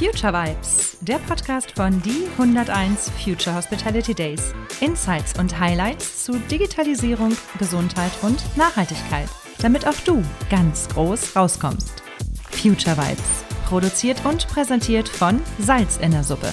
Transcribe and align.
Future 0.00 0.32
Vibes, 0.32 0.96
der 1.02 1.18
Podcast 1.18 1.72
von 1.72 2.00
die 2.00 2.26
101 2.38 3.10
Future 3.22 3.54
Hospitality 3.54 4.14
Days. 4.14 4.54
Insights 4.80 5.38
und 5.38 5.60
Highlights 5.60 6.24
zu 6.24 6.38
Digitalisierung, 6.50 7.36
Gesundheit 7.58 8.12
und 8.22 8.42
Nachhaltigkeit, 8.56 9.28
damit 9.60 9.86
auch 9.86 10.00
du 10.06 10.24
ganz 10.48 10.88
groß 10.88 11.36
rauskommst. 11.36 12.02
Future 12.50 12.96
Vibes, 12.96 13.44
produziert 13.66 14.24
und 14.24 14.48
präsentiert 14.48 15.06
von 15.06 15.38
Salz 15.58 15.98
in 15.98 16.12
der 16.12 16.24
Suppe. 16.24 16.50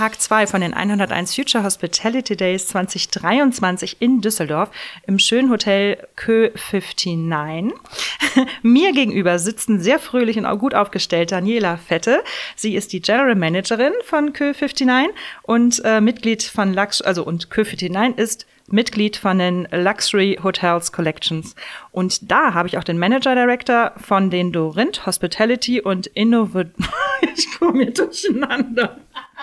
Tag 0.00 0.18
2 0.18 0.46
von 0.46 0.62
den 0.62 0.72
101 0.72 1.34
Future 1.34 1.62
Hospitality 1.62 2.34
Days 2.34 2.68
2023 2.68 3.98
in 4.00 4.22
Düsseldorf 4.22 4.70
im 5.06 5.18
schönen 5.18 5.50
Hotel 5.50 5.98
Kö 6.16 6.48
59. 6.72 7.78
Mir 8.62 8.92
gegenüber 8.92 9.38
sitzen 9.38 9.78
sehr 9.78 9.98
fröhlich 9.98 10.38
und 10.38 10.58
gut 10.58 10.74
aufgestellt 10.74 11.32
Daniela 11.32 11.76
Fette. 11.76 12.24
Sie 12.56 12.76
ist 12.76 12.94
die 12.94 13.02
General 13.02 13.34
Managerin 13.34 13.92
von 14.02 14.32
Kö 14.32 14.54
59 14.58 15.14
und 15.42 15.82
äh, 15.84 16.00
Mitglied 16.00 16.44
von 16.44 16.72
Lux, 16.72 17.02
also 17.02 17.22
und 17.22 17.50
Kö 17.50 17.64
59 17.64 18.16
ist 18.16 18.46
Mitglied 18.70 19.18
von 19.18 19.38
den 19.38 19.68
Luxury 19.70 20.38
Hotels 20.42 20.92
Collections. 20.92 21.54
Und 21.92 22.30
da 22.30 22.54
habe 22.54 22.68
ich 22.68 22.78
auch 22.78 22.84
den 22.84 22.98
Manager 22.98 23.34
Director 23.34 23.92
von 23.98 24.30
den 24.30 24.50
Dorint 24.50 25.04
Hospitality 25.04 25.82
und 25.82 26.06
Innovat. 26.06 26.68
ich 27.36 27.58
komme 27.58 27.82
hier 27.82 27.92
durcheinander. 27.92 28.96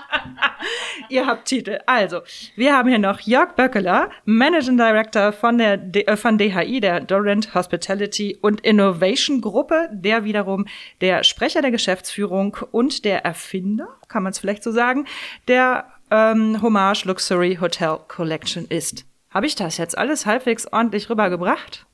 Ihr 1.09 1.25
habt 1.25 1.45
Titel. 1.45 1.79
Also, 1.85 2.21
wir 2.55 2.75
haben 2.75 2.89
hier 2.89 2.99
noch 2.99 3.19
Jörg 3.21 3.55
Böckeler, 3.55 4.09
Managing 4.25 4.77
Director 4.77 5.31
von 5.31 5.57
der 5.57 5.77
D 5.77 6.01
äh, 6.01 6.17
von 6.17 6.37
DHI, 6.37 6.79
der 6.79 7.01
Dorint 7.01 7.53
Hospitality 7.53 8.37
und 8.41 8.61
Innovation 8.61 9.41
Gruppe, 9.41 9.89
der 9.91 10.23
wiederum 10.23 10.65
der 11.01 11.23
Sprecher 11.23 11.61
der 11.61 11.71
Geschäftsführung 11.71 12.57
und 12.71 13.05
der 13.05 13.25
Erfinder, 13.25 13.87
kann 14.07 14.23
man 14.23 14.31
es 14.31 14.39
vielleicht 14.39 14.63
so 14.63 14.71
sagen, 14.71 15.05
der 15.47 15.85
ähm, 16.11 16.61
Hommage 16.61 17.05
Luxury 17.05 17.57
Hotel 17.59 17.99
Collection 18.07 18.65
ist. 18.65 19.05
Habe 19.29 19.45
ich 19.45 19.55
das 19.55 19.77
jetzt 19.77 19.97
alles 19.97 20.25
halbwegs 20.25 20.65
ordentlich 20.71 21.09
rübergebracht? 21.09 21.85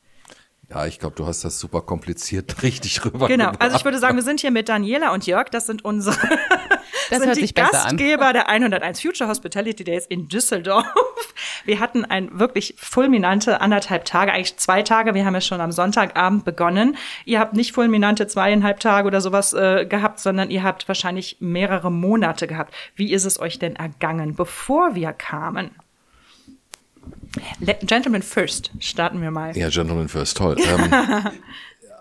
Ja, 0.70 0.86
ich 0.86 0.98
glaube, 0.98 1.16
du 1.16 1.26
hast 1.28 1.44
das 1.44 1.60
super 1.60 1.82
kompliziert 1.82 2.64
richtig 2.64 3.04
rübergebracht. 3.04 3.30
Genau, 3.30 3.52
also 3.60 3.78
ich 3.78 3.86
würde 3.86 4.00
sagen, 4.00 4.16
wir 4.16 4.24
sind 4.24 4.40
hier 4.40 4.52
mit 4.52 4.70
Daniela 4.70 5.14
und 5.14 5.26
Jörg, 5.26 5.50
das 5.50 5.68
sind 5.68 5.84
unsere 5.86 6.18
das 7.10 7.20
sind 7.20 7.28
hört 7.28 7.38
die 7.38 7.42
sich 7.42 7.54
besser 7.54 7.72
Gastgeber 7.72 8.28
an. 8.28 8.34
der 8.34 8.50
101 8.50 9.02
Future 9.02 9.30
Hospitality 9.30 9.84
Days 9.84 10.06
in 10.06 10.28
Düsseldorf. 10.28 10.86
Wir 11.66 11.80
hatten 11.80 12.06
ein 12.06 12.40
wirklich 12.40 12.76
fulminante 12.78 13.62
anderthalb 13.62 14.06
Tage, 14.06 14.32
eigentlich 14.32 14.58
zwei 14.58 14.82
Tage. 14.82 15.14
Wir 15.14 15.26
haben 15.26 15.34
ja 15.34 15.42
schon 15.42 15.62
am 15.62 15.72
Sonntagabend 15.72 16.46
begonnen. 16.46 16.98
Ihr 17.26 17.40
habt 17.40 17.54
nicht 17.54 17.74
fulminante 17.74 18.28
zweieinhalb 18.28 18.80
Tage 18.80 19.08
oder 19.08 19.22
sowas 19.22 19.54
äh, 19.54 19.86
gehabt, 19.86 20.20
sondern 20.20 20.52
ihr 20.52 20.64
habt 20.64 20.88
wahrscheinlich 20.88 21.38
mehrere 21.40 21.92
Monate 21.92 22.48
gehabt. 22.48 22.74
Wie 22.96 23.12
ist 23.12 23.26
es 23.26 23.40
euch 23.40 23.60
denn 23.60 23.76
ergangen, 23.76 24.36
bevor 24.36 24.96
wir 24.96 25.14
kamen? 25.14 25.72
Le 27.60 27.78
Gentlemen 27.82 28.22
first, 28.22 28.72
starten 28.80 29.22
wir 29.22 29.32
mal. 29.32 29.58
Ja, 29.58 29.70
Gentleman 29.70 30.08
First, 30.08 30.38
toll. 30.38 30.56
Ähm, 30.60 30.92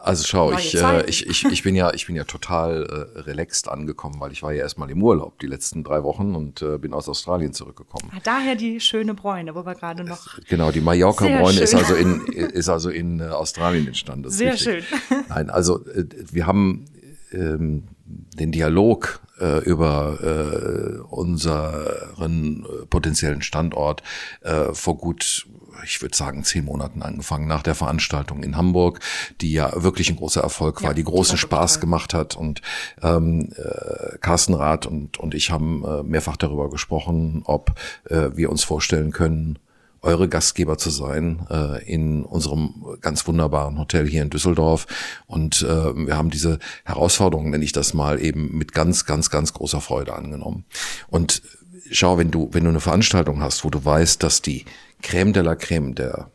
also 0.03 0.25
schau, 0.25 0.53
ich, 0.53 0.75
äh, 0.75 1.05
ich, 1.07 1.27
ich, 1.29 1.45
ich 1.45 1.63
bin 1.63 1.77
ja, 1.77 1.95
ich 1.95 2.07
bin 2.07 2.17
ja 2.17 2.25
total 2.25 2.85
äh, 3.17 3.21
relaxed 3.21 3.69
angekommen, 3.69 4.17
weil 4.19 4.33
ich 4.33 4.43
war 4.43 4.53
ja 4.53 4.63
erstmal 4.63 4.91
im 4.91 5.03
Urlaub 5.03 5.39
die 5.39 5.47
letzten 5.47 5.85
drei 5.85 6.03
Wochen 6.03 6.35
und 6.35 6.61
äh, 6.61 6.79
bin 6.79 6.93
aus 6.93 7.09
Australien 7.09 7.53
zurückgekommen. 7.53 8.11
Ah, 8.13 8.19
Daher 8.23 8.57
die 8.57 8.81
schöne 8.81 9.15
Bräune, 9.15 9.55
wo 9.55 9.65
wir 9.65 9.75
gerade 9.75 10.03
noch. 10.05 10.39
Genau, 10.49 10.73
die 10.73 10.81
Mallorca-Bräune 10.81 11.61
ist 11.61 11.75
also 11.75 11.95
in, 11.95 12.27
ist 12.27 12.69
also 12.69 12.91
in 12.91 13.21
äh, 13.21 13.25
Australien 13.25 13.87
entstanden. 13.87 14.29
Sehr 14.31 14.55
richtig. 14.55 14.85
schön. 14.89 15.25
Nein, 15.29 15.51
also 15.51 15.87
äh, 15.87 16.05
wir 16.31 16.47
haben 16.47 16.87
ähm, 17.33 17.85
den 18.05 18.51
Dialog 18.51 19.21
äh, 19.43 19.59
über 19.65 20.19
äh, 20.23 21.01
unseren 21.11 22.65
äh, 22.65 22.87
potenziellen 22.87 23.43
Standort 23.43 24.03
äh, 24.43 24.73
vor 24.73 24.97
gut, 24.97 25.47
ich 25.85 26.01
würde 26.01 26.17
sagen, 26.17 26.45
zehn 26.45 26.65
Monaten 26.65 27.03
angefangen, 27.03 27.49
nach 27.49 27.63
der 27.63 27.75
Veranstaltung 27.75 28.43
in 28.43 28.57
Hamburg, 28.57 29.01
die 29.41 29.53
ja 29.53 29.83
wirklich 29.83 30.11
ein 30.11 30.17
großer 30.17 30.43
Erfolg 30.43 30.83
war, 30.83 30.91
Ja, 30.91 30.95
die 30.95 31.05
großen 31.05 31.37
Spaß 31.39 31.75
toll. 31.75 31.81
gemacht 31.81 32.15
hat. 32.15 32.37
Und 32.37 32.63
ähm, 33.03 33.53
äh, 33.57 34.19
Carsten 34.19 34.55
Rath 34.55 34.87
und, 34.87 35.19
und 35.19 35.35
ich 35.35 35.51
haben 35.51 35.85
äh, 35.85 36.03
mehrfach 36.03 36.37
darüber 36.37 36.71
gesprochen, 36.71 37.43
ob 37.45 37.73
äh, 38.09 38.31
wir 38.35 38.51
uns 38.51 38.63
vorstellen 38.65 39.11
können, 39.11 39.59
eure 40.03 40.29
Gastgeber 40.29 40.79
zu 40.79 40.91
sein 40.91 41.47
äh, 41.51 41.83
in 41.85 42.25
unserem 42.25 42.99
ganz 43.01 43.27
wunderbaren 43.27 43.79
Hotel 43.79 44.07
hier 44.07 44.23
in 44.23 44.31
Düsseldorf. 44.31 44.87
Und 45.27 45.63
äh, 45.63 46.07
wir 46.07 46.17
haben 46.17 46.31
diese 46.31 46.59
Herausforderung, 46.85 47.51
nenne 47.51 47.65
ich 47.65 47.73
das 47.73 47.95
mal, 47.95 48.21
eben 48.21 48.57
mit 48.57 48.73
ganz, 48.73 49.07
ganz, 49.07 49.31
ganz 49.31 49.53
großer 49.53 49.81
Freude 49.81 50.15
angenommen. 50.15 50.65
Und 51.09 51.43
schau, 51.91 52.19
wenn 52.19 52.31
du, 52.31 52.49
wenn 52.53 52.65
du 52.65 52.71
eine 52.71 52.81
Veranstaltung 52.81 53.41
hast, 53.41 53.65
wo 53.65 53.71
du 53.71 53.85
weißt, 53.85 54.23
dass 54.23 54.43
die 54.43 54.65
Crème 55.03 55.33
de 55.33 55.43
la 55.43 55.53
Crème 55.53 55.95
der 55.95 56.31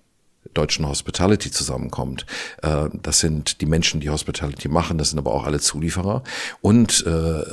deutschen 0.53 0.87
Hospitality 0.87 1.51
zusammenkommt. 1.51 2.25
Äh, 2.63 2.89
das 3.01 3.19
sind 3.19 3.61
die 3.61 3.65
Menschen, 3.65 3.99
die 3.99 4.09
Hospitality 4.09 4.69
machen, 4.69 4.97
das 4.97 5.09
sind 5.11 5.19
aber 5.19 5.33
auch 5.33 5.45
alle 5.45 5.59
Zulieferer. 5.59 6.23
Und 6.61 7.05
äh, 7.05 7.43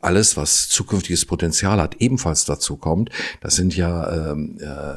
alles, 0.00 0.36
was 0.36 0.68
zukünftiges 0.68 1.26
Potenzial 1.26 1.80
hat, 1.80 1.96
ebenfalls 2.00 2.44
dazu 2.44 2.76
kommt. 2.76 3.10
Das 3.40 3.56
sind 3.56 3.76
ja 3.76 4.32
ähm, 4.32 4.58
äh, 4.60 4.96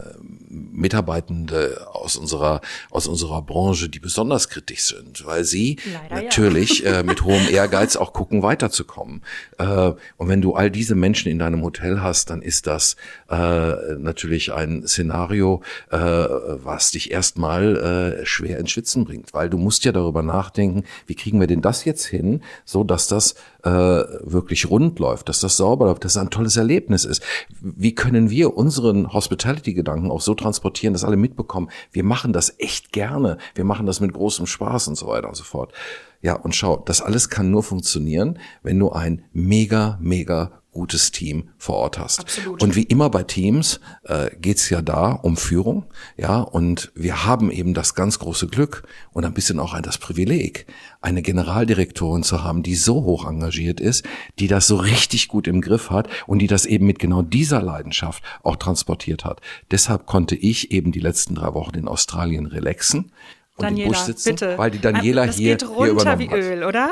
Mitarbeitende 0.50 1.88
aus 1.92 2.16
unserer, 2.16 2.62
aus 2.90 3.08
unserer 3.08 3.42
Branche, 3.42 3.88
die 3.88 4.00
besonders 4.00 4.50
kritisch 4.50 4.88
sind, 4.88 5.26
weil 5.26 5.44
sie 5.44 5.78
Leider 5.94 6.16
ja. 6.16 6.24
natürlich 6.24 6.86
äh, 6.86 7.04
mit 7.06 7.24
hohem 7.24 7.48
Ehrgeiz 7.50 7.96
auch 7.96 8.14
gucken, 8.14 8.42
weiterzukommen. 8.42 9.22
Äh, 9.58 9.92
und 10.18 10.28
wenn 10.28 10.42
du 10.42 10.54
all 10.54 10.72
diese 10.72 10.96
Menschen 10.96 11.32
in 11.32 11.40
deinem 11.40 11.62
Hotel 11.62 12.02
hast, 12.02 12.30
dann 12.30 12.42
ist 12.42 12.68
das 12.68 12.96
äh, 13.30 13.96
natürlich 13.98 14.52
ein 14.52 14.88
Szenario, 14.88 15.62
äh, 15.92 15.98
was 15.98 16.92
dich 16.92 17.12
erstmal 17.12 18.20
äh, 18.22 18.26
schwer 18.26 18.58
ins 18.58 18.72
Schwitzen 18.72 19.06
bringt, 19.06 19.34
weil 19.34 19.50
du 19.50 19.58
musst 19.58 19.86
ja 19.86 19.92
darüber 19.92 20.24
nachdenken, 20.24 20.84
wie 21.06 21.16
kriegen 21.16 21.40
wir 21.40 21.48
denn 21.48 21.62
das 21.62 21.86
jetzt 21.86 22.06
hin, 22.06 22.42
so 22.66 22.84
dass 22.84 23.08
das 23.08 23.36
äh, 23.64 23.70
wirklich 23.70 24.70
rund 24.70 25.00
läuft, 25.00 25.30
dass 25.30 25.42
das 25.42 25.58
sauber 25.58 25.86
läuft, 25.86 26.06
dass 26.06 26.14
es 26.14 26.18
ein 26.18 26.30
tolles 26.30 26.58
Erlebnis 26.58 27.06
ist. 27.06 27.22
Wie 27.60 27.94
können 27.94 28.30
wir 28.30 28.56
unseren 28.56 29.12
Hospitality-Gedanken 29.12 30.12
auch 30.12 30.22
so 30.22 30.34
transportieren, 30.40 30.94
dass 30.94 31.04
alle 31.04 31.18
mitbekommen, 31.18 31.70
wir 31.92 32.04
machen 32.04 32.34
das 32.34 32.56
echt 32.60 32.92
gerne, 32.92 33.38
wir 33.56 33.66
machen 33.66 33.86
das 33.86 34.00
mit 34.00 34.14
großem 34.14 34.46
Spaß 34.46 34.88
und 34.88 34.96
so 34.96 35.08
weiter 35.08 35.28
und 35.28 35.36
so 35.36 35.44
fort. 35.44 35.74
Ja, 36.22 36.34
und 36.34 36.56
schau, 36.56 36.78
das 36.78 37.02
alles 37.02 37.30
kann 37.30 37.50
nur 37.52 37.64
funktionieren, 37.64 38.40
wenn 38.62 38.78
du 38.80 38.92
ein 38.92 39.24
mega, 39.32 39.98
mega 40.02 40.59
gutes 40.72 41.12
Team 41.12 41.50
vor 41.58 41.76
Ort 41.76 42.00
hast. 42.00 42.20
Absolut. 42.20 42.62
Und 42.62 42.76
wie 42.76 42.84
immer 42.84 43.10
bei 43.10 43.24
Teams 43.24 43.80
äh, 44.04 44.30
geht's 44.40 44.70
ja 44.70 44.82
da 44.82 45.12
um 45.12 45.36
Führung, 45.38 45.86
ja, 46.18 46.40
und 46.40 46.92
wir 46.96 47.26
haben 47.26 47.52
eben 47.52 47.74
das 47.74 47.96
ganz 47.96 48.20
große 48.20 48.48
Glück 48.48 48.84
und 49.12 49.26
ein 49.26 49.34
bisschen 49.34 49.60
auch 49.60 49.80
das 49.82 49.98
Privileg, 49.98 50.68
eine 51.02 51.22
Generaldirektorin 51.22 52.24
zu 52.24 52.44
haben, 52.44 52.64
die 52.64 52.76
so 52.76 53.04
hoch 53.04 53.28
engagiert 53.28 53.80
ist, 53.80 54.06
die 54.40 54.48
das 54.48 54.68
so 54.68 54.76
richtig 54.76 55.28
gut 55.28 55.48
im 55.48 55.62
Griff 55.62 55.90
hat 55.90 56.08
und 56.28 56.40
die 56.40 56.48
das 56.48 56.66
eben 56.66 56.86
mit 56.86 57.00
genau 57.00 57.22
dieser 57.22 57.62
Leidenschaft 57.62 58.24
auch 58.44 58.56
transportiert 58.56 59.26
hat. 59.26 59.42
Deshalb 59.72 60.06
konnte 60.06 60.36
ich 60.36 60.72
eben 60.72 60.92
die 60.92 61.00
letzten 61.00 61.36
drei 61.36 61.54
Wochen 61.54 61.76
in 61.76 61.88
Australien 61.88 62.46
relaxen 62.46 63.12
und 63.56 63.68
im 63.68 63.76
Daniela, 63.76 63.88
Busch 63.90 63.98
sitzen, 64.00 64.30
bitte. 64.30 64.58
weil 64.58 64.72
die 64.72 64.80
Daniela 64.80 65.26
das 65.26 65.36
hier, 65.36 65.58
geht 65.58 65.68
hier 65.68 65.76
runter 65.76 65.92
übernommen 65.92 66.20
wie 66.20 66.30
hat. 66.30 66.38
Öl, 66.38 66.64
oder? 66.64 66.92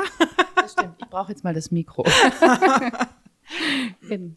Das 0.54 0.72
stimmt. 0.72 0.94
Ich 0.98 1.08
brauche 1.08 1.32
jetzt 1.32 1.44
mal 1.44 1.54
das 1.54 1.70
Mikro. 1.70 2.04
Eben. 4.10 4.36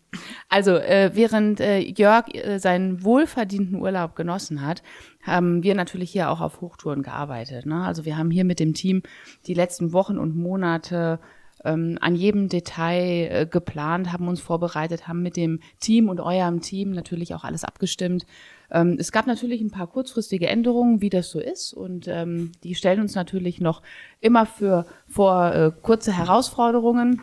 also 0.50 0.72
äh, 0.72 1.12
während 1.14 1.60
äh, 1.60 1.80
Jörg 1.80 2.34
äh, 2.34 2.60
seinen 2.60 3.04
wohlverdienten 3.04 3.80
Urlaub 3.80 4.16
genossen 4.16 4.66
hat, 4.66 4.84
haben 5.22 5.64
wir 5.64 5.76
natürlich 5.76 6.12
hier 6.12 6.30
auch 6.30 6.42
auf 6.42 6.62
Hochtouren 6.62 7.04
gearbeitet. 7.04 7.66
Ne? 7.66 7.84
Also 7.84 8.06
wir 8.06 8.18
haben 8.18 8.32
hier 8.32 8.46
mit 8.46 8.60
dem 8.60 8.74
Team 8.74 9.04
die 9.48 9.54
letzten 9.54 9.94
Wochen 9.94 10.18
und 10.18 10.36
Monate 10.36 11.20
ähm, 11.64 11.98
an 12.02 12.16
jedem 12.16 12.50
Detail 12.50 13.30
äh, 13.32 13.46
geplant, 13.46 14.12
haben 14.12 14.28
uns 14.28 14.42
vorbereitet, 14.42 15.08
haben 15.08 15.22
mit 15.22 15.38
dem 15.38 15.60
Team 15.80 16.10
und 16.10 16.20
eurem 16.20 16.62
Team 16.62 16.92
natürlich 16.92 17.34
auch 17.36 17.44
alles 17.44 17.64
abgestimmt. 17.64 18.26
Ähm, 18.72 18.98
es 19.00 19.12
gab 19.12 19.28
natürlich 19.28 19.62
ein 19.62 19.72
paar 19.72 19.88
kurzfristige 19.88 20.48
Änderungen, 20.48 21.02
wie 21.02 21.10
das 21.10 21.30
so 21.30 21.40
ist, 21.40 21.74
und 21.74 22.08
ähm, 22.08 22.52
die 22.64 22.76
stellen 22.76 23.02
uns 23.02 23.16
natürlich 23.16 23.62
noch 23.62 23.82
immer 24.20 24.46
für 24.46 24.86
vor 25.08 25.54
äh, 25.54 25.72
kurze 25.82 26.18
Herausforderungen. 26.18 27.22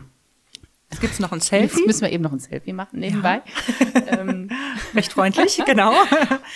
Jetzt 0.90 1.00
gibt's 1.02 1.18
noch 1.20 1.32
ein 1.32 1.38
Jetzt 1.38 1.48
Selfie. 1.48 1.84
müssen 1.86 2.00
wir 2.00 2.10
eben 2.10 2.22
noch 2.24 2.32
ein 2.32 2.38
Selfie 2.38 2.72
machen 2.72 3.00
nebenbei. 3.00 3.42
ähm, 4.06 4.48
Recht 4.94 5.12
freundlich, 5.12 5.60
genau. 5.66 5.92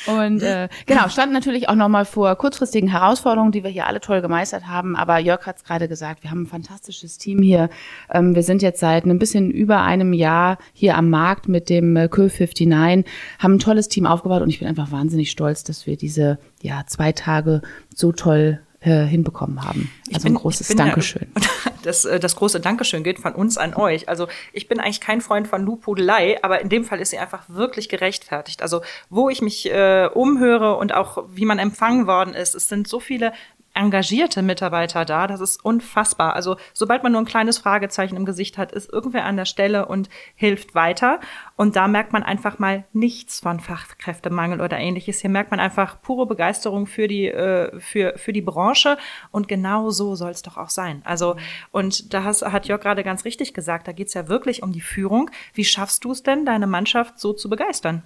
und 0.06 0.42
äh, 0.42 0.68
genau, 0.86 1.08
standen 1.10 1.34
natürlich 1.34 1.68
auch 1.68 1.74
nochmal 1.74 2.06
vor 2.06 2.34
kurzfristigen 2.36 2.88
Herausforderungen, 2.88 3.52
die 3.52 3.62
wir 3.62 3.70
hier 3.70 3.86
alle 3.86 4.00
toll 4.00 4.22
gemeistert 4.22 4.66
haben. 4.66 4.96
Aber 4.96 5.18
Jörg 5.18 5.44
hat 5.46 5.58
es 5.58 5.64
gerade 5.64 5.86
gesagt, 5.86 6.22
wir 6.22 6.30
haben 6.30 6.42
ein 6.44 6.46
fantastisches 6.46 7.18
Team 7.18 7.42
hier. 7.42 7.68
Ähm, 8.10 8.34
wir 8.34 8.42
sind 8.42 8.62
jetzt 8.62 8.80
seit 8.80 9.04
ein 9.04 9.18
bisschen 9.18 9.50
über 9.50 9.82
einem 9.82 10.14
Jahr 10.14 10.56
hier 10.72 10.96
am 10.96 11.10
Markt 11.10 11.46
mit 11.48 11.68
dem 11.68 11.94
äh, 11.96 12.08
Kö 12.08 12.28
59, 12.30 13.04
haben 13.38 13.54
ein 13.54 13.58
tolles 13.58 13.88
Team 13.88 14.06
aufgebaut 14.06 14.40
und 14.40 14.48
ich 14.48 14.60
bin 14.60 14.68
einfach 14.68 14.90
wahnsinnig 14.90 15.30
stolz, 15.30 15.62
dass 15.62 15.86
wir 15.86 15.98
diese 15.98 16.38
ja, 16.62 16.84
zwei 16.86 17.12
Tage 17.12 17.60
so 17.94 18.12
toll 18.12 18.60
äh, 18.80 19.04
hinbekommen 19.04 19.62
haben. 19.62 19.90
Also 20.12 20.24
bin- 20.24 20.32
ein 20.32 20.36
großes 20.36 20.68
bin 20.68 20.78
ja- 20.78 20.84
Dankeschön. 20.86 21.26
das, 21.82 22.04
äh, 22.04 22.20
das 22.20 22.36
große 22.36 22.60
Dankeschön 22.60 23.02
geht 23.02 23.18
von 23.18 23.34
uns 23.34 23.58
an 23.58 23.74
euch. 23.74 24.08
Also 24.08 24.28
ich 24.52 24.68
bin 24.68 24.80
eigentlich 24.80 25.00
kein 25.00 25.20
Freund 25.20 25.48
von 25.48 25.64
Lobhudelei, 25.64 26.42
aber 26.42 26.60
in 26.60 26.68
dem 26.68 26.84
Fall 26.84 27.00
ist 27.00 27.10
sie 27.10 27.18
einfach 27.18 27.44
wirklich 27.48 27.88
gerechtfertigt. 27.88 28.62
Also 28.62 28.82
wo 29.10 29.28
ich 29.28 29.42
mich 29.42 29.70
äh, 29.70 30.08
umhöre 30.12 30.76
und 30.76 30.94
auch 30.94 31.24
wie 31.32 31.44
man 31.44 31.58
empfangen 31.58 32.06
worden 32.06 32.34
ist, 32.34 32.54
es 32.54 32.68
sind 32.68 32.88
so 32.88 33.00
viele 33.00 33.32
engagierte 33.74 34.42
Mitarbeiter 34.42 35.04
da. 35.04 35.26
Das 35.26 35.40
ist 35.40 35.64
unfassbar. 35.64 36.34
Also 36.34 36.56
sobald 36.72 37.02
man 37.02 37.12
nur 37.12 37.22
ein 37.22 37.26
kleines 37.26 37.58
Fragezeichen 37.58 38.16
im 38.16 38.24
Gesicht 38.24 38.58
hat, 38.58 38.72
ist 38.72 38.92
irgendwer 38.92 39.24
an 39.24 39.36
der 39.36 39.44
Stelle 39.44 39.86
und 39.86 40.08
hilft 40.34 40.74
weiter. 40.74 41.20
Und 41.56 41.76
da 41.76 41.88
merkt 41.88 42.12
man 42.12 42.22
einfach 42.22 42.58
mal 42.58 42.84
nichts 42.92 43.40
von 43.40 43.60
Fachkräftemangel 43.60 44.60
oder 44.60 44.78
ähnliches. 44.78 45.20
Hier 45.20 45.30
merkt 45.30 45.50
man 45.50 45.60
einfach 45.60 46.02
pure 46.02 46.26
Begeisterung 46.26 46.86
für 46.86 47.08
die, 47.08 47.26
äh, 47.28 47.78
für, 47.80 48.18
für 48.18 48.32
die 48.32 48.42
Branche. 48.42 48.98
Und 49.30 49.48
genau 49.48 49.90
so 49.90 50.14
soll 50.14 50.30
es 50.30 50.42
doch 50.42 50.56
auch 50.56 50.70
sein. 50.70 51.02
Also, 51.04 51.36
und 51.70 52.12
da 52.12 52.24
hat 52.24 52.66
Jörg 52.66 52.82
gerade 52.82 53.02
ganz 53.02 53.24
richtig 53.24 53.54
gesagt, 53.54 53.88
da 53.88 53.92
geht's 53.92 54.14
ja 54.14 54.28
wirklich 54.28 54.62
um 54.62 54.72
die 54.72 54.80
Führung. 54.80 55.30
Wie 55.54 55.64
schaffst 55.64 56.04
du 56.04 56.12
es 56.12 56.22
denn, 56.22 56.44
deine 56.44 56.66
Mannschaft 56.66 57.18
so 57.18 57.32
zu 57.32 57.48
begeistern? 57.48 58.02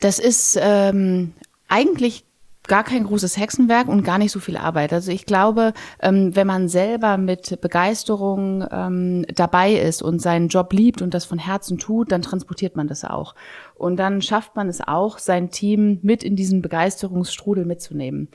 Das 0.00 0.18
ist 0.18 0.58
ähm, 0.60 1.32
eigentlich 1.68 2.24
gar 2.66 2.84
kein 2.84 3.04
großes 3.04 3.36
Hexenwerk 3.36 3.88
und 3.88 4.04
gar 4.04 4.18
nicht 4.18 4.32
so 4.32 4.40
viel 4.40 4.56
Arbeit. 4.56 4.92
Also 4.92 5.12
ich 5.12 5.26
glaube, 5.26 5.72
ähm, 6.00 6.34
wenn 6.34 6.46
man 6.46 6.68
selber 6.68 7.18
mit 7.18 7.60
Begeisterung 7.60 8.66
ähm, 8.70 9.26
dabei 9.34 9.74
ist 9.74 10.02
und 10.02 10.20
seinen 10.20 10.48
Job 10.48 10.72
liebt 10.72 11.02
und 11.02 11.14
das 11.14 11.24
von 11.24 11.38
Herzen 11.38 11.78
tut, 11.78 12.10
dann 12.10 12.22
transportiert 12.22 12.76
man 12.76 12.88
das 12.88 13.04
auch. 13.04 13.34
Und 13.74 13.96
dann 13.96 14.22
schafft 14.22 14.54
man 14.56 14.68
es 14.68 14.80
auch, 14.80 15.18
sein 15.18 15.50
Team 15.50 15.98
mit 16.02 16.22
in 16.22 16.36
diesen 16.36 16.62
Begeisterungsstrudel 16.62 17.64
mitzunehmen. 17.64 18.28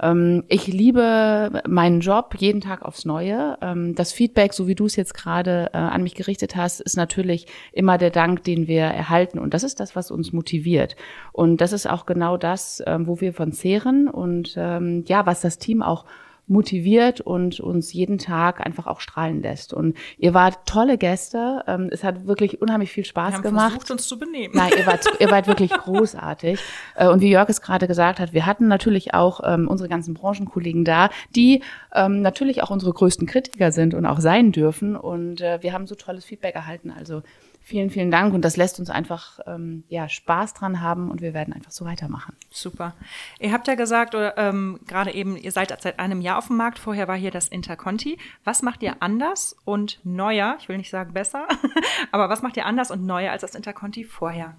Ähm, 0.00 0.44
ich 0.48 0.66
liebe 0.66 1.62
meinen 1.66 2.00
Job 2.00 2.34
jeden 2.36 2.60
Tag 2.60 2.82
aufs 2.82 3.04
Neue. 3.04 3.56
Ähm, 3.62 3.94
das 3.94 4.12
Feedback, 4.12 4.52
so 4.52 4.66
wie 4.66 4.74
du 4.74 4.86
es 4.86 4.96
jetzt 4.96 5.14
gerade 5.14 5.70
äh, 5.72 5.78
an 5.78 6.02
mich 6.02 6.14
gerichtet 6.14 6.56
hast, 6.56 6.80
ist 6.80 6.96
natürlich 6.96 7.46
immer 7.72 7.96
der 7.96 8.10
Dank, 8.10 8.44
den 8.44 8.66
wir 8.66 8.82
erhalten. 8.82 9.38
Und 9.38 9.54
das 9.54 9.62
ist 9.62 9.80
das, 9.80 9.96
was 9.96 10.10
uns 10.10 10.32
motiviert. 10.32 10.96
Und 11.32 11.60
das 11.60 11.72
ist 11.72 11.88
auch 11.88 12.04
genau 12.04 12.36
das, 12.36 12.82
ähm, 12.86 13.06
wo 13.06 13.20
wir 13.20 13.32
von 13.32 13.52
zehren 13.52 14.08
und 14.08 14.54
ja, 14.54 15.26
was 15.26 15.40
das 15.40 15.58
Team 15.58 15.82
auch 15.82 16.04
motiviert 16.46 17.20
und 17.20 17.60
uns 17.60 17.92
jeden 17.92 18.18
Tag 18.18 18.64
einfach 18.64 18.86
auch 18.86 19.00
strahlen 19.00 19.42
lässt. 19.42 19.72
Und 19.72 19.96
ihr 20.18 20.34
wart 20.34 20.66
tolle 20.66 20.98
Gäste. 20.98 21.64
Ähm, 21.66 21.88
es 21.90 22.04
hat 22.04 22.26
wirklich 22.26 22.60
unheimlich 22.60 22.90
viel 22.90 23.04
Spaß 23.04 23.34
wir 23.34 23.42
gemacht. 23.42 23.72
versucht, 23.72 23.90
uns 23.90 24.08
zu 24.08 24.18
benehmen. 24.18 24.54
Nein, 24.54 24.72
ihr 24.76 24.86
wart, 24.86 25.06
ihr 25.20 25.30
wart 25.30 25.46
wirklich 25.46 25.70
großartig. 25.84 26.60
Äh, 26.96 27.08
und 27.08 27.20
wie 27.20 27.30
Jörg 27.30 27.48
es 27.48 27.60
gerade 27.60 27.86
gesagt 27.86 28.20
hat, 28.20 28.32
wir 28.32 28.44
hatten 28.46 28.68
natürlich 28.68 29.14
auch 29.14 29.40
ähm, 29.44 29.68
unsere 29.68 29.88
ganzen 29.88 30.14
Branchenkollegen 30.14 30.84
da, 30.84 31.10
die 31.34 31.62
ähm, 31.94 32.22
natürlich 32.22 32.62
auch 32.62 32.70
unsere 32.70 32.92
größten 32.92 33.26
Kritiker 33.26 33.72
sind 33.72 33.94
und 33.94 34.04
auch 34.04 34.20
sein 34.20 34.52
dürfen. 34.52 34.96
Und 34.96 35.40
äh, 35.40 35.62
wir 35.62 35.72
haben 35.72 35.86
so 35.86 35.94
tolles 35.94 36.24
Feedback 36.24 36.54
erhalten. 36.54 36.90
Also 36.90 37.22
Vielen, 37.64 37.90
vielen 37.90 38.10
Dank 38.10 38.34
und 38.34 38.44
das 38.44 38.56
lässt 38.56 38.80
uns 38.80 38.90
einfach 38.90 39.38
ähm, 39.46 39.84
ja, 39.88 40.08
Spaß 40.08 40.54
dran 40.54 40.80
haben 40.80 41.10
und 41.10 41.20
wir 41.20 41.32
werden 41.32 41.54
einfach 41.54 41.70
so 41.70 41.84
weitermachen. 41.84 42.34
Super. 42.50 42.94
Ihr 43.38 43.52
habt 43.52 43.68
ja 43.68 43.76
gesagt, 43.76 44.16
oder 44.16 44.36
ähm, 44.36 44.80
gerade 44.86 45.14
eben, 45.14 45.36
ihr 45.36 45.52
seid 45.52 45.70
seit 45.80 46.00
einem 46.00 46.20
Jahr 46.20 46.38
auf 46.38 46.48
dem 46.48 46.56
Markt, 46.56 46.80
vorher 46.80 47.06
war 47.06 47.16
hier 47.16 47.30
das 47.30 47.46
Interconti. 47.46 48.18
Was 48.42 48.62
macht 48.62 48.82
ihr 48.82 48.96
anders 49.00 49.56
und 49.64 50.00
neuer, 50.02 50.56
ich 50.58 50.68
will 50.68 50.76
nicht 50.76 50.90
sagen 50.90 51.12
besser, 51.12 51.46
aber 52.10 52.28
was 52.28 52.42
macht 52.42 52.56
ihr 52.56 52.66
anders 52.66 52.90
und 52.90 53.06
neuer 53.06 53.30
als 53.30 53.42
das 53.42 53.54
Interconti 53.54 54.02
vorher? 54.04 54.56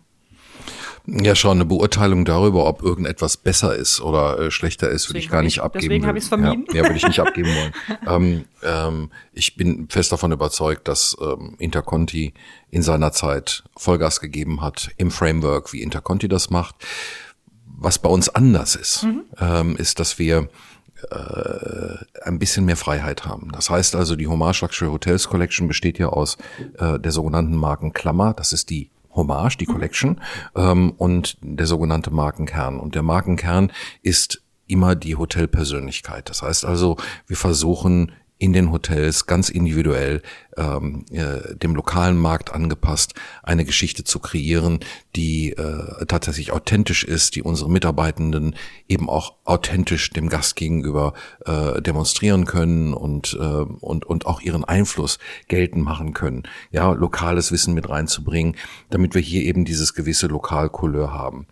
Ja, 1.05 1.35
schon 1.35 1.57
eine 1.57 1.65
Beurteilung 1.65 2.23
darüber, 2.23 2.65
ob 2.65 2.81
irgendetwas 2.81 3.35
besser 3.35 3.75
ist 3.75 3.99
oder 3.99 4.39
äh, 4.39 4.51
schlechter 4.51 4.89
ist, 4.89 5.09
würde 5.09 5.19
ich 5.19 5.29
gar 5.29 5.41
nicht 5.41 5.59
abgeben. 5.59 5.89
Deswegen 5.89 6.07
habe 6.07 6.17
ich 6.17 6.23
es 6.23 6.29
vermieden. 6.29 6.65
Ja, 6.69 6.75
ja 6.75 6.83
würde 6.83 6.95
ich 6.95 7.05
nicht 7.05 7.19
abgeben 7.19 7.49
wollen. 7.49 7.73
ähm, 8.07 8.45
ähm, 8.63 9.11
ich 9.33 9.57
bin 9.57 9.87
fest 9.89 10.13
davon 10.13 10.31
überzeugt, 10.31 10.87
dass 10.87 11.17
ähm, 11.21 11.55
Interconti 11.59 12.33
in 12.71 12.83
seiner 12.83 13.11
Zeit 13.11 13.63
Vollgas 13.75 14.21
gegeben 14.21 14.61
hat 14.61 14.91
im 14.95 15.11
Framework, 15.11 15.73
wie 15.73 15.81
Interconti 15.81 16.29
das 16.29 16.49
macht. 16.49 16.75
Was 17.65 17.99
bei 17.99 18.09
uns 18.09 18.29
anders 18.29 18.77
ist, 18.77 19.03
mhm. 19.03 19.23
ähm, 19.41 19.75
ist, 19.75 19.99
dass 19.99 20.19
wir 20.19 20.47
äh, 21.11 21.97
ein 22.23 22.39
bisschen 22.39 22.63
mehr 22.63 22.77
Freiheit 22.77 23.25
haben. 23.25 23.51
Das 23.51 23.69
heißt 23.69 23.95
also, 23.95 24.15
die 24.15 24.27
Hommage 24.27 24.61
Luxury 24.61 24.89
Hotels 24.89 25.27
Collection 25.27 25.67
besteht 25.67 25.99
ja 25.99 26.07
aus 26.07 26.37
äh, 26.77 26.97
der 26.97 27.11
sogenannten 27.11 27.57
Marken 27.57 27.91
Klammer. 27.91 28.33
Das 28.33 28.53
ist 28.53 28.69
die 28.69 28.89
Hommage, 29.15 29.57
die 29.57 29.65
Collection, 29.65 30.21
ähm, 30.55 30.91
und 30.97 31.37
der 31.41 31.67
sogenannte 31.67 32.11
Markenkern. 32.11 32.79
Und 32.79 32.95
der 32.95 33.03
Markenkern 33.03 33.71
ist 34.01 34.43
immer 34.67 34.95
die 34.95 35.15
Hotelpersönlichkeit. 35.15 36.29
Das 36.29 36.41
heißt 36.41 36.65
also, 36.65 36.97
wir 37.27 37.37
versuchen 37.37 38.11
in 38.43 38.51
den 38.51 38.73
Hotels 38.73 39.25
ganz 39.25 39.47
individuell 39.47 40.21
ähm, 40.57 41.05
äh, 41.11 41.55
dem 41.55 41.75
lokalen 41.75 42.17
Markt 42.17 42.53
angepasst 42.53 43.13
eine 43.41 43.63
Geschichte 43.63 44.03
zu 44.03 44.19
kreieren, 44.19 44.81
die 45.15 45.53
äh, 45.53 46.05
tatsächlich 46.07 46.51
authentisch 46.51 47.05
ist, 47.05 47.37
die 47.37 47.41
unsere 47.41 47.71
Mitarbeitenden 47.71 48.57
eben 48.89 49.09
auch 49.09 49.35
authentisch 49.45 50.09
dem 50.09 50.27
Gast 50.27 50.57
gegenüber 50.57 51.13
äh, 51.45 51.81
demonstrieren 51.81 52.43
können 52.43 52.93
und, 52.93 53.37
äh, 53.39 53.45
und, 53.45 54.05
und 54.05 54.25
auch 54.25 54.41
ihren 54.41 54.65
Einfluss 54.65 55.19
geltend 55.47 55.85
machen 55.85 56.13
können. 56.13 56.43
Ja, 56.69 56.91
lokales 56.91 57.53
Wissen 57.53 57.73
mit 57.73 57.87
reinzubringen, 57.87 58.57
damit 58.89 59.15
wir 59.15 59.21
hier 59.21 59.43
eben 59.43 59.63
dieses 59.63 59.93
gewisse 59.93 60.27
Lokalcouleur 60.27 61.13
haben. 61.13 61.47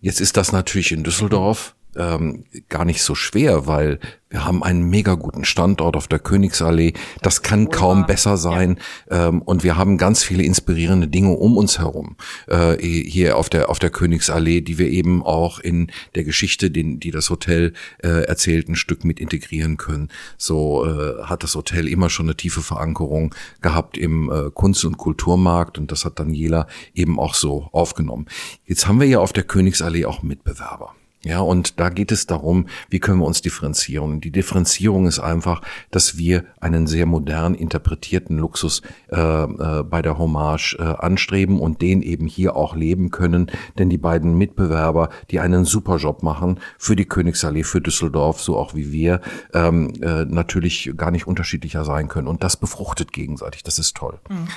Jetzt 0.00 0.22
ist 0.22 0.38
das 0.38 0.52
natürlich 0.52 0.92
in 0.92 1.04
Düsseldorf 1.04 1.74
ähm, 1.96 2.44
gar 2.68 2.84
nicht 2.84 3.02
so 3.02 3.14
schwer, 3.14 3.66
weil 3.66 3.98
wir 4.30 4.44
haben 4.44 4.62
einen 4.62 4.88
mega 4.88 5.14
guten 5.14 5.44
Standort 5.44 5.96
auf 5.96 6.06
der 6.06 6.20
Königsallee. 6.20 6.92
Das 7.20 7.42
kann 7.42 7.68
kaum 7.68 8.06
besser 8.06 8.36
sein. 8.36 8.78
Ja. 9.10 9.28
Ähm, 9.28 9.42
und 9.42 9.64
wir 9.64 9.76
haben 9.76 9.98
ganz 9.98 10.22
viele 10.22 10.44
inspirierende 10.44 11.08
Dinge 11.08 11.30
um 11.30 11.56
uns 11.56 11.80
herum 11.80 12.16
äh, 12.46 12.76
hier 12.80 13.36
auf 13.36 13.50
der 13.50 13.68
auf 13.68 13.80
der 13.80 13.90
Königsallee, 13.90 14.60
die 14.60 14.78
wir 14.78 14.88
eben 14.88 15.24
auch 15.24 15.58
in 15.58 15.90
der 16.14 16.22
Geschichte, 16.22 16.70
den, 16.70 17.00
die 17.00 17.10
das 17.10 17.28
Hotel 17.28 17.72
äh, 18.02 18.24
erzählt, 18.24 18.68
ein 18.68 18.76
Stück 18.76 19.04
mit 19.04 19.18
integrieren 19.18 19.76
können. 19.76 20.08
So 20.38 20.86
äh, 20.86 21.24
hat 21.24 21.42
das 21.42 21.56
Hotel 21.56 21.88
immer 21.88 22.08
schon 22.08 22.26
eine 22.26 22.36
tiefe 22.36 22.62
Verankerung 22.62 23.34
gehabt 23.62 23.98
im 23.98 24.30
äh, 24.30 24.50
Kunst- 24.54 24.84
und 24.84 24.96
Kulturmarkt 24.96 25.76
und 25.76 25.90
das 25.90 26.04
hat 26.04 26.20
Daniela 26.20 26.68
eben 26.94 27.18
auch 27.18 27.34
so 27.34 27.68
aufgenommen. 27.72 28.26
Jetzt 28.64 28.86
haben 28.86 29.00
wir 29.00 29.08
ja 29.08 29.18
auf 29.18 29.32
der 29.32 29.44
Königsallee 29.44 30.04
auch 30.04 30.22
Mitbewerber. 30.22 30.94
Ja, 31.22 31.40
und 31.40 31.78
da 31.78 31.90
geht 31.90 32.12
es 32.12 32.26
darum, 32.26 32.66
wie 32.88 32.98
können 32.98 33.18
wir 33.18 33.26
uns 33.26 33.42
differenzieren. 33.42 34.22
Die 34.22 34.30
Differenzierung 34.30 35.06
ist 35.06 35.18
einfach, 35.18 35.60
dass 35.90 36.16
wir 36.16 36.44
einen 36.60 36.86
sehr 36.86 37.04
modern 37.04 37.54
interpretierten 37.54 38.38
Luxus 38.38 38.80
äh, 39.10 39.20
äh, 39.20 39.82
bei 39.82 40.00
der 40.00 40.16
Hommage 40.16 40.76
äh, 40.78 40.82
anstreben 40.82 41.60
und 41.60 41.82
den 41.82 42.00
eben 42.00 42.26
hier 42.26 42.56
auch 42.56 42.74
leben 42.74 43.10
können. 43.10 43.50
Denn 43.78 43.90
die 43.90 43.98
beiden 43.98 44.38
Mitbewerber, 44.38 45.10
die 45.30 45.40
einen 45.40 45.66
super 45.66 45.96
Job 45.96 46.22
machen 46.22 46.58
für 46.78 46.96
die 46.96 47.06
Königsallee, 47.06 47.64
für 47.64 47.82
Düsseldorf, 47.82 48.40
so 48.40 48.56
auch 48.56 48.74
wie 48.74 48.90
wir, 48.90 49.20
ähm, 49.52 49.92
äh, 50.00 50.24
natürlich 50.24 50.90
gar 50.96 51.10
nicht 51.10 51.26
unterschiedlicher 51.26 51.84
sein 51.84 52.08
können. 52.08 52.28
Und 52.28 52.42
das 52.42 52.56
befruchtet 52.56 53.12
gegenseitig. 53.12 53.62
Das 53.62 53.78
ist 53.78 53.94
toll. 53.94 54.18
Mhm. 54.30 54.48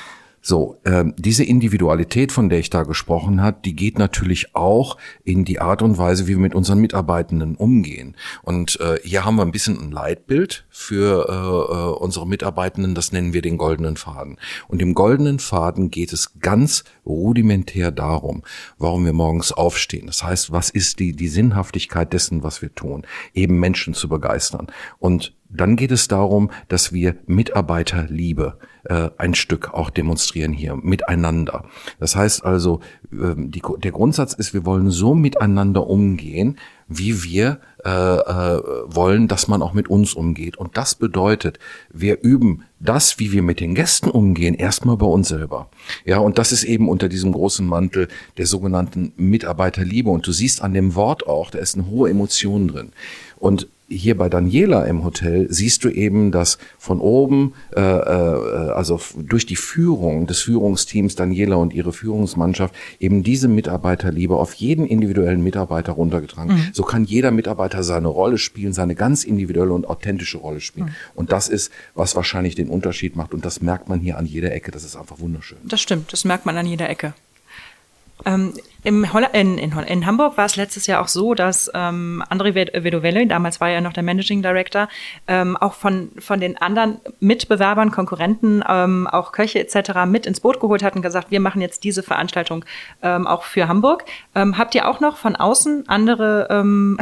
So, 0.45 0.77
äh, 0.83 1.05
diese 1.17 1.45
Individualität, 1.45 2.33
von 2.33 2.49
der 2.49 2.59
ich 2.59 2.69
da 2.69 2.83
gesprochen 2.83 3.41
hat, 3.41 3.63
die 3.63 3.77
geht 3.77 3.97
natürlich 3.97 4.53
auch 4.55 4.97
in 5.23 5.45
die 5.45 5.61
Art 5.61 5.81
und 5.81 5.97
Weise, 5.97 6.27
wie 6.27 6.31
wir 6.31 6.37
mit 6.37 6.53
unseren 6.53 6.79
Mitarbeitenden 6.79 7.55
umgehen. 7.55 8.17
Und 8.41 8.77
äh, 8.81 8.99
hier 9.05 9.23
haben 9.23 9.37
wir 9.37 9.43
ein 9.43 9.53
bisschen 9.53 9.79
ein 9.79 9.91
Leitbild 9.91 10.65
für 10.69 11.29
äh, 11.29 11.73
äh, 11.73 12.03
unsere 12.03 12.27
Mitarbeitenden, 12.27 12.93
das 12.93 13.13
nennen 13.13 13.31
wir 13.31 13.41
den 13.41 13.57
goldenen 13.57 13.95
Faden. 13.95 14.37
Und 14.67 14.81
im 14.81 14.95
goldenen 14.95 15.39
Faden 15.39 15.91
geht 15.91 16.11
es 16.11 16.37
ganz 16.41 16.83
rudimentär 17.05 17.91
darum, 17.91 18.43
warum 18.77 19.05
wir 19.05 19.13
morgens 19.13 19.53
aufstehen. 19.53 20.07
Das 20.07 20.23
heißt, 20.23 20.51
was 20.51 20.69
ist 20.69 20.99
die, 20.99 21.13
die 21.13 21.29
Sinnhaftigkeit 21.29 22.11
dessen, 22.11 22.43
was 22.43 22.61
wir 22.61 22.75
tun? 22.75 23.03
Eben 23.33 23.61
Menschen 23.61 23.93
zu 23.93 24.09
begeistern. 24.09 24.67
Und 24.99 25.33
dann 25.55 25.75
geht 25.75 25.91
es 25.91 26.07
darum, 26.07 26.51
dass 26.67 26.91
wir 26.93 27.15
Mitarbeiterliebe 27.27 28.57
äh, 28.85 29.09
ein 29.17 29.35
Stück 29.35 29.73
auch 29.73 29.89
demonstrieren 29.89 30.51
hier 30.51 30.75
miteinander. 30.75 31.65
Das 31.99 32.15
heißt 32.15 32.43
also, 32.43 32.79
äh, 33.11 33.35
die, 33.37 33.61
der 33.77 33.91
Grundsatz 33.91 34.33
ist, 34.33 34.53
wir 34.53 34.65
wollen 34.65 34.89
so 34.89 35.15
miteinander 35.15 35.87
umgehen, 35.87 36.57
wie 36.87 37.23
wir 37.23 37.59
äh, 37.85 37.89
äh, 37.89 38.61
wollen, 38.87 39.27
dass 39.27 39.47
man 39.47 39.61
auch 39.61 39.73
mit 39.73 39.89
uns 39.89 40.13
umgeht. 40.13 40.57
Und 40.57 40.77
das 40.77 40.95
bedeutet, 40.95 41.59
wir 41.91 42.21
üben 42.21 42.63
das, 42.79 43.19
wie 43.19 43.31
wir 43.31 43.41
mit 43.41 43.59
den 43.59 43.75
Gästen 43.75 44.09
umgehen, 44.09 44.53
erstmal 44.53 44.97
bei 44.97 45.05
uns 45.05 45.29
selber. 45.29 45.69
Ja, 46.05 46.17
und 46.17 46.37
das 46.37 46.51
ist 46.51 46.63
eben 46.63 46.89
unter 46.89 47.09
diesem 47.09 47.31
großen 47.31 47.65
Mantel 47.65 48.09
der 48.37 48.47
sogenannten 48.47 49.13
Mitarbeiterliebe. 49.15 50.09
Und 50.09 50.27
du 50.27 50.31
siehst 50.31 50.61
an 50.61 50.73
dem 50.73 50.95
Wort 50.95 51.25
auch, 51.27 51.51
da 51.51 51.59
ist 51.59 51.75
eine 51.75 51.87
hohe 51.87 52.09
Emotion 52.09 52.67
drin. 52.67 52.91
Und 53.37 53.67
hier 53.95 54.17
bei 54.17 54.29
Daniela 54.29 54.85
im 54.85 55.03
Hotel 55.03 55.47
siehst 55.49 55.83
du 55.83 55.89
eben, 55.89 56.31
dass 56.31 56.57
von 56.77 56.99
oben, 56.99 57.53
äh, 57.75 57.79
äh, 57.79 58.71
also 58.71 58.99
durch 59.17 59.45
die 59.45 59.55
Führung 59.55 60.27
des 60.27 60.39
Führungsteams 60.41 61.15
Daniela 61.15 61.55
und 61.55 61.73
ihre 61.73 61.93
Führungsmannschaft 61.93 62.73
eben 62.99 63.23
diese 63.23 63.47
Mitarbeiterliebe 63.47 64.35
auf 64.35 64.53
jeden 64.55 64.85
individuellen 64.85 65.43
Mitarbeiter 65.43 65.93
runtergetragen. 65.93 66.55
Mhm. 66.55 66.67
So 66.73 66.83
kann 66.83 67.05
jeder 67.05 67.31
Mitarbeiter 67.31 67.83
seine 67.83 68.07
Rolle 68.07 68.37
spielen, 68.37 68.73
seine 68.73 68.95
ganz 68.95 69.23
individuelle 69.23 69.73
und 69.73 69.87
authentische 69.87 70.37
Rolle 70.37 70.61
spielen. 70.61 70.87
Mhm. 70.87 70.93
Und 71.15 71.31
das 71.31 71.49
ist, 71.49 71.71
was 71.95 72.15
wahrscheinlich 72.15 72.55
den 72.55 72.69
Unterschied 72.69 73.15
macht. 73.15 73.33
Und 73.33 73.45
das 73.45 73.61
merkt 73.61 73.89
man 73.89 73.99
hier 73.99 74.17
an 74.17 74.25
jeder 74.25 74.53
Ecke. 74.53 74.71
Das 74.71 74.83
ist 74.83 74.95
einfach 74.95 75.19
wunderschön. 75.19 75.57
Das 75.63 75.81
stimmt. 75.81 76.11
Das 76.13 76.25
merkt 76.25 76.45
man 76.45 76.57
an 76.57 76.65
jeder 76.65 76.89
Ecke. 76.89 77.13
Ähm, 78.25 78.53
in, 78.83 79.03
in, 79.33 79.57
in, 79.57 80.05
Hamburg 80.05 80.37
war 80.37 80.45
es 80.45 80.55
letztes 80.55 80.87
Jahr 80.87 81.01
auch 81.01 81.07
so, 81.07 81.33
dass 81.33 81.71
ähm, 81.73 82.23
André 82.29 82.53
Vedovelle, 82.53 83.25
damals 83.27 83.61
war 83.61 83.69
er 83.69 83.81
noch 83.81 83.93
der 83.93 84.03
Managing 84.03 84.41
Director, 84.41 84.87
ähm, 85.27 85.57
auch 85.57 85.73
von, 85.73 86.11
von 86.19 86.39
den 86.39 86.57
anderen 86.57 86.99
Mitbewerbern, 87.19 87.91
Konkurrenten, 87.91 88.63
ähm, 88.67 89.07
auch 89.07 89.31
Köche 89.31 89.59
etc. 89.59 90.05
mit 90.05 90.25
ins 90.25 90.41
Boot 90.41 90.59
geholt 90.59 90.83
hat 90.83 90.95
und 90.95 91.01
gesagt, 91.01 91.31
wir 91.31 91.39
machen 91.39 91.61
jetzt 91.61 91.83
diese 91.83 92.03
Veranstaltung 92.03 92.65
ähm, 93.01 93.25
auch 93.25 93.43
für 93.43 93.67
Hamburg. 93.67 94.05
Ähm, 94.35 94.57
habt 94.57 94.75
ihr 94.75 94.87
auch 94.87 94.99
noch 94.99 95.17
von 95.17 95.35
außen 95.35 95.87
andere 95.87 96.47
ähm, 96.49 96.99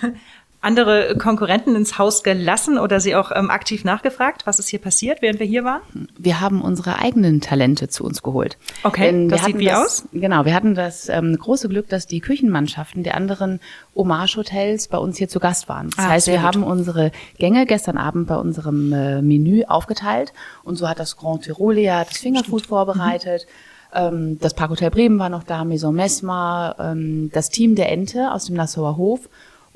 andere 0.66 1.16
Konkurrenten 1.16 1.76
ins 1.76 1.96
Haus 1.96 2.24
gelassen 2.24 2.76
oder 2.76 2.98
sie 2.98 3.14
auch 3.14 3.30
ähm, 3.32 3.50
aktiv 3.50 3.84
nachgefragt, 3.84 4.46
was 4.46 4.58
ist 4.58 4.68
hier 4.68 4.80
passiert, 4.80 5.22
während 5.22 5.38
wir 5.38 5.46
hier 5.46 5.62
waren? 5.64 6.08
Wir 6.18 6.40
haben 6.40 6.60
unsere 6.60 6.98
eigenen 6.98 7.40
Talente 7.40 7.88
zu 7.88 8.04
uns 8.04 8.20
geholt. 8.20 8.58
Okay, 8.82 9.06
Denn 9.06 9.28
das 9.28 9.44
sieht 9.44 9.58
wie 9.58 9.66
das, 9.66 9.78
aus? 9.78 10.08
Genau, 10.12 10.44
wir 10.44 10.54
hatten 10.54 10.74
das 10.74 11.08
ähm, 11.08 11.38
große 11.38 11.68
Glück, 11.68 11.88
dass 11.88 12.08
die 12.08 12.20
Küchenmannschaften 12.20 13.04
der 13.04 13.14
anderen 13.14 13.60
Hommage-Hotels 13.94 14.88
bei 14.88 14.98
uns 14.98 15.16
hier 15.16 15.28
zu 15.28 15.38
Gast 15.38 15.68
waren. 15.68 15.90
Das 15.96 16.04
ah, 16.04 16.08
heißt, 16.08 16.26
wir 16.26 16.38
gut. 16.38 16.42
haben 16.42 16.64
unsere 16.64 17.12
Gänge 17.38 17.64
gestern 17.64 17.96
Abend 17.96 18.26
bei 18.26 18.36
unserem 18.36 18.92
äh, 18.92 19.22
Menü 19.22 19.62
aufgeteilt 19.68 20.32
und 20.64 20.74
so 20.74 20.88
hat 20.88 20.98
das 20.98 21.16
Grand 21.16 21.44
Tyrolia 21.44 22.04
das 22.04 22.18
Fingerfood 22.18 22.62
Stimmt. 22.62 22.66
vorbereitet. 22.68 23.46
Mhm. 23.94 24.40
das 24.40 24.52
Parkhotel 24.52 24.90
Bremen 24.90 25.18
war 25.20 25.28
noch 25.28 25.44
da, 25.44 25.64
Maison 25.64 25.94
Mesma, 25.94 26.74
ähm, 26.78 27.30
das 27.32 27.50
Team 27.50 27.76
der 27.76 27.90
Ente 27.92 28.32
aus 28.32 28.46
dem 28.46 28.56
Nassauer 28.56 28.96
Hof 28.96 29.20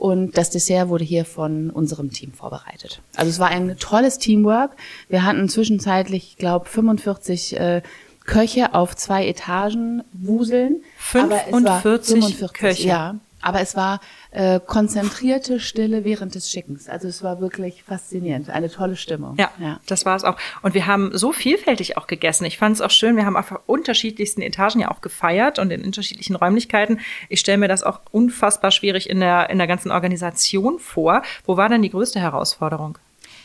und 0.01 0.39
das 0.39 0.49
Dessert 0.49 0.89
wurde 0.89 1.05
hier 1.05 1.27
von 1.27 1.69
unserem 1.69 2.11
Team 2.11 2.33
vorbereitet. 2.33 3.03
Also 3.17 3.29
es 3.29 3.39
war 3.39 3.49
ein 3.49 3.77
tolles 3.79 4.17
Teamwork. 4.17 4.71
Wir 5.11 5.25
hatten 5.25 5.47
zwischenzeitlich, 5.47 6.29
ich 6.31 6.37
glaube, 6.39 6.65
45 6.65 7.61
äh, 7.61 7.83
Köche 8.25 8.73
auf 8.73 8.97
zwei 8.97 9.27
Etagen 9.27 10.03
wuseln. 10.15 10.83
45, 10.97 11.83
45 11.83 12.53
Köche? 12.55 12.89
Ja, 12.89 13.17
aber 13.43 13.61
es 13.61 13.77
war 13.77 14.01
äh, 14.31 14.61
konzentrierte 14.61 15.61
Stille 15.61 16.05
während 16.05 16.35
des 16.35 16.51
Schickens. 16.51 16.89
Also 16.89 17.09
es 17.09 17.23
war 17.23 17.41
wirklich 17.41 17.83
faszinierend, 17.83 18.51
eine 18.51 18.71
tolle 18.71 18.97
Stimmung. 18.97 19.37
Ja, 19.39 19.51
ja. 19.59 19.81
das 19.87 20.07
war 20.07 20.17
es 20.17 20.25
auch. 20.25 20.37
Und 20.63 20.75
wir 20.75 20.87
haben 20.87 21.17
so 21.17 21.33
vielfältig 21.33 21.97
auch 21.97 22.07
gegessen. 22.07 22.45
Ich 22.45 22.59
fand 22.59 22.77
es 22.77 22.81
auch 22.81 22.91
schön. 22.91 23.17
Wir 23.17 23.27
haben 23.27 23.37
auf 23.37 23.53
unterschiedlichsten 23.67 24.43
Etagen 24.43 24.81
ja 24.81 24.91
auch 24.91 25.01
gefeiert 25.01 25.59
und 25.59 25.71
in 25.71 25.85
unterschiedlichen 25.85 26.37
Räumlichkeiten. 26.37 27.01
Ich 27.29 27.41
stelle 27.41 27.59
mir 27.59 27.69
das 27.69 27.83
auch 27.83 28.01
unfassbar 28.11 28.71
schwierig 28.71 29.09
in 29.09 29.21
der 29.21 29.51
in 29.51 29.59
der 29.59 29.67
ganzen 29.67 29.91
Organisation 29.91 30.79
vor. 30.79 31.23
Wo 31.45 31.57
war 31.57 31.69
denn 31.69 31.83
die 31.83 31.91
größte 31.91 32.21
Herausforderung? 32.21 32.99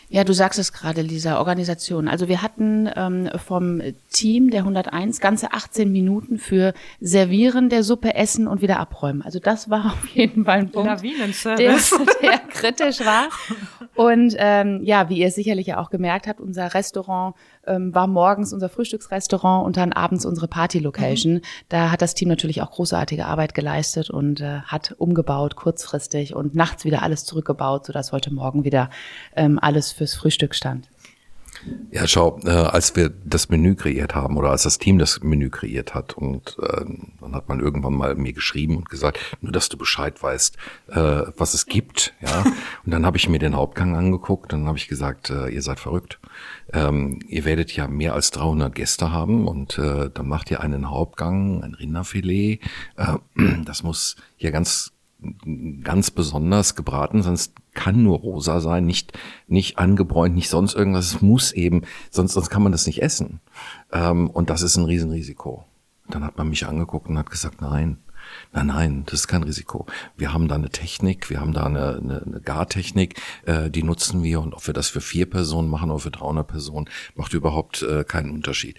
Ja, 0.09 0.23
du 0.23 0.33
sagst 0.33 0.59
es 0.59 0.71
gerade, 0.71 1.01
Lisa, 1.01 1.39
Organisation. 1.39 2.07
Also 2.07 2.27
wir 2.27 2.41
hatten 2.41 2.89
ähm, 2.95 3.29
vom 3.43 3.81
Team 4.11 4.51
der 4.51 4.61
101 4.61 5.19
ganze 5.19 5.51
18 5.51 5.91
Minuten 5.91 6.37
für 6.37 6.73
Servieren 7.01 7.69
der 7.69 7.83
Suppe, 7.83 8.13
Essen 8.13 8.47
und 8.47 8.61
wieder 8.61 8.79
abräumen. 8.79 9.21
Also 9.23 9.39
das 9.39 9.69
war 9.69 9.85
auf 9.93 10.07
jeden 10.09 10.45
Fall 10.45 10.59
ein 10.59 10.69
Punkt, 10.71 11.01
der, 11.57 11.77
der 12.21 12.39
kritisch 12.49 12.99
war. 13.01 13.29
Und 13.95 14.35
ähm, 14.37 14.81
ja, 14.83 15.09
wie 15.09 15.17
ihr 15.17 15.31
sicherlich 15.31 15.67
ja 15.67 15.79
auch 15.79 15.89
gemerkt 15.89 16.27
habt, 16.27 16.39
unser 16.39 16.73
Restaurant 16.73 17.35
ähm, 17.67 17.93
war 17.93 18.07
morgens 18.07 18.53
unser 18.53 18.69
Frühstücksrestaurant 18.69 19.65
und 19.65 19.77
dann 19.77 19.93
abends 19.93 20.25
unsere 20.25 20.47
Party-Location. 20.47 21.35
Mhm. 21.35 21.41
Da 21.69 21.91
hat 21.91 22.01
das 22.01 22.13
Team 22.13 22.29
natürlich 22.29 22.61
auch 22.61 22.71
großartige 22.71 23.25
Arbeit 23.25 23.53
geleistet 23.53 24.09
und 24.09 24.41
äh, 24.41 24.61
hat 24.61 24.95
umgebaut 24.97 25.55
kurzfristig 25.55 26.35
und 26.35 26.55
nachts 26.55 26.85
wieder 26.85 27.01
alles 27.03 27.25
zurückgebaut, 27.25 27.85
sodass 27.85 28.11
heute 28.11 28.33
Morgen 28.33 28.63
wieder 28.63 28.89
ähm, 29.35 29.59
alles 29.61 29.91
fürs 29.91 30.13
Frühstück 30.13 30.55
stand. 30.55 30.87
Ja, 31.91 32.07
schau, 32.07 32.39
äh, 32.43 32.49
als 32.49 32.95
wir 32.95 33.09
das 33.09 33.49
Menü 33.49 33.75
kreiert 33.75 34.15
haben 34.15 34.37
oder 34.37 34.49
als 34.51 34.63
das 34.63 34.77
Team 34.77 34.97
das 34.99 35.23
Menü 35.23 35.49
kreiert 35.49 35.93
hat 35.93 36.13
und 36.13 36.57
äh, 36.61 36.85
dann 37.21 37.33
hat 37.33 37.49
man 37.49 37.59
irgendwann 37.59 37.93
mal 37.93 38.15
mir 38.15 38.33
geschrieben 38.33 38.77
und 38.77 38.89
gesagt, 38.89 39.19
nur 39.41 39.51
dass 39.51 39.69
du 39.69 39.77
Bescheid 39.77 40.21
weißt, 40.21 40.57
äh, 40.89 41.21
was 41.37 41.53
es 41.53 41.65
gibt, 41.65 42.13
ja. 42.21 42.43
Und 42.85 42.91
dann 42.91 43.05
habe 43.05 43.17
ich 43.17 43.27
mir 43.29 43.39
den 43.39 43.55
Hauptgang 43.55 43.95
angeguckt 43.95 44.53
und 44.53 44.59
dann 44.59 44.67
habe 44.67 44.77
ich 44.77 44.87
gesagt, 44.87 45.31
äh, 45.31 45.47
ihr 45.47 45.61
seid 45.61 45.79
verrückt. 45.79 46.19
Ähm, 46.71 47.19
ihr 47.27 47.45
werdet 47.45 47.71
ja 47.71 47.87
mehr 47.87 48.13
als 48.13 48.31
300 48.31 48.75
Gäste 48.75 49.11
haben 49.11 49.47
und 49.47 49.79
äh, 49.79 50.09
dann 50.13 50.27
macht 50.27 50.51
ihr 50.51 50.61
einen 50.61 50.89
Hauptgang, 50.89 51.63
ein 51.63 51.73
Rinderfilet. 51.73 52.59
Äh, 52.97 53.17
das 53.65 53.81
muss 53.81 54.17
hier 54.37 54.51
ganz 54.51 54.94
ganz 55.83 56.11
besonders 56.11 56.75
gebraten, 56.75 57.23
sonst 57.23 57.53
kann 57.73 58.03
nur 58.03 58.19
rosa 58.19 58.59
sein, 58.59 58.85
nicht, 58.85 59.13
nicht 59.47 59.77
angebräunt, 59.77 60.35
nicht 60.35 60.49
sonst 60.49 60.75
irgendwas. 60.75 61.15
Es 61.15 61.21
muss 61.21 61.51
eben, 61.51 61.83
sonst, 62.09 62.33
sonst 62.33 62.49
kann 62.49 62.63
man 62.63 62.71
das 62.71 62.87
nicht 62.87 63.01
essen. 63.01 63.39
Ähm, 63.91 64.29
und 64.29 64.49
das 64.49 64.61
ist 64.61 64.77
ein 64.77 64.85
Riesenrisiko. 64.85 65.65
Dann 66.07 66.23
hat 66.23 66.37
man 66.37 66.49
mich 66.49 66.67
angeguckt 66.67 67.07
und 67.07 67.17
hat 67.17 67.29
gesagt, 67.29 67.61
nein, 67.61 67.97
Nein, 68.53 68.67
nein, 68.67 69.03
das 69.05 69.21
ist 69.21 69.27
kein 69.27 69.43
Risiko. 69.43 69.85
Wir 70.17 70.33
haben 70.33 70.47
da 70.47 70.55
eine 70.55 70.69
Technik, 70.69 71.29
wir 71.29 71.39
haben 71.39 71.53
da 71.53 71.65
eine, 71.65 71.97
eine, 71.97 72.23
eine 72.23 72.41
Gartechnik, 72.41 73.21
äh, 73.45 73.69
die 73.69 73.83
nutzen 73.83 74.23
wir 74.23 74.41
und 74.41 74.53
ob 74.53 74.65
wir 74.65 74.73
das 74.73 74.87
für 74.87 75.01
vier 75.01 75.29
Personen 75.29 75.69
machen 75.69 75.91
oder 75.91 75.99
für 75.99 76.11
300 76.11 76.47
Personen, 76.47 76.89
macht 77.15 77.33
überhaupt 77.33 77.83
äh, 77.83 78.03
keinen 78.03 78.31
Unterschied. 78.31 78.77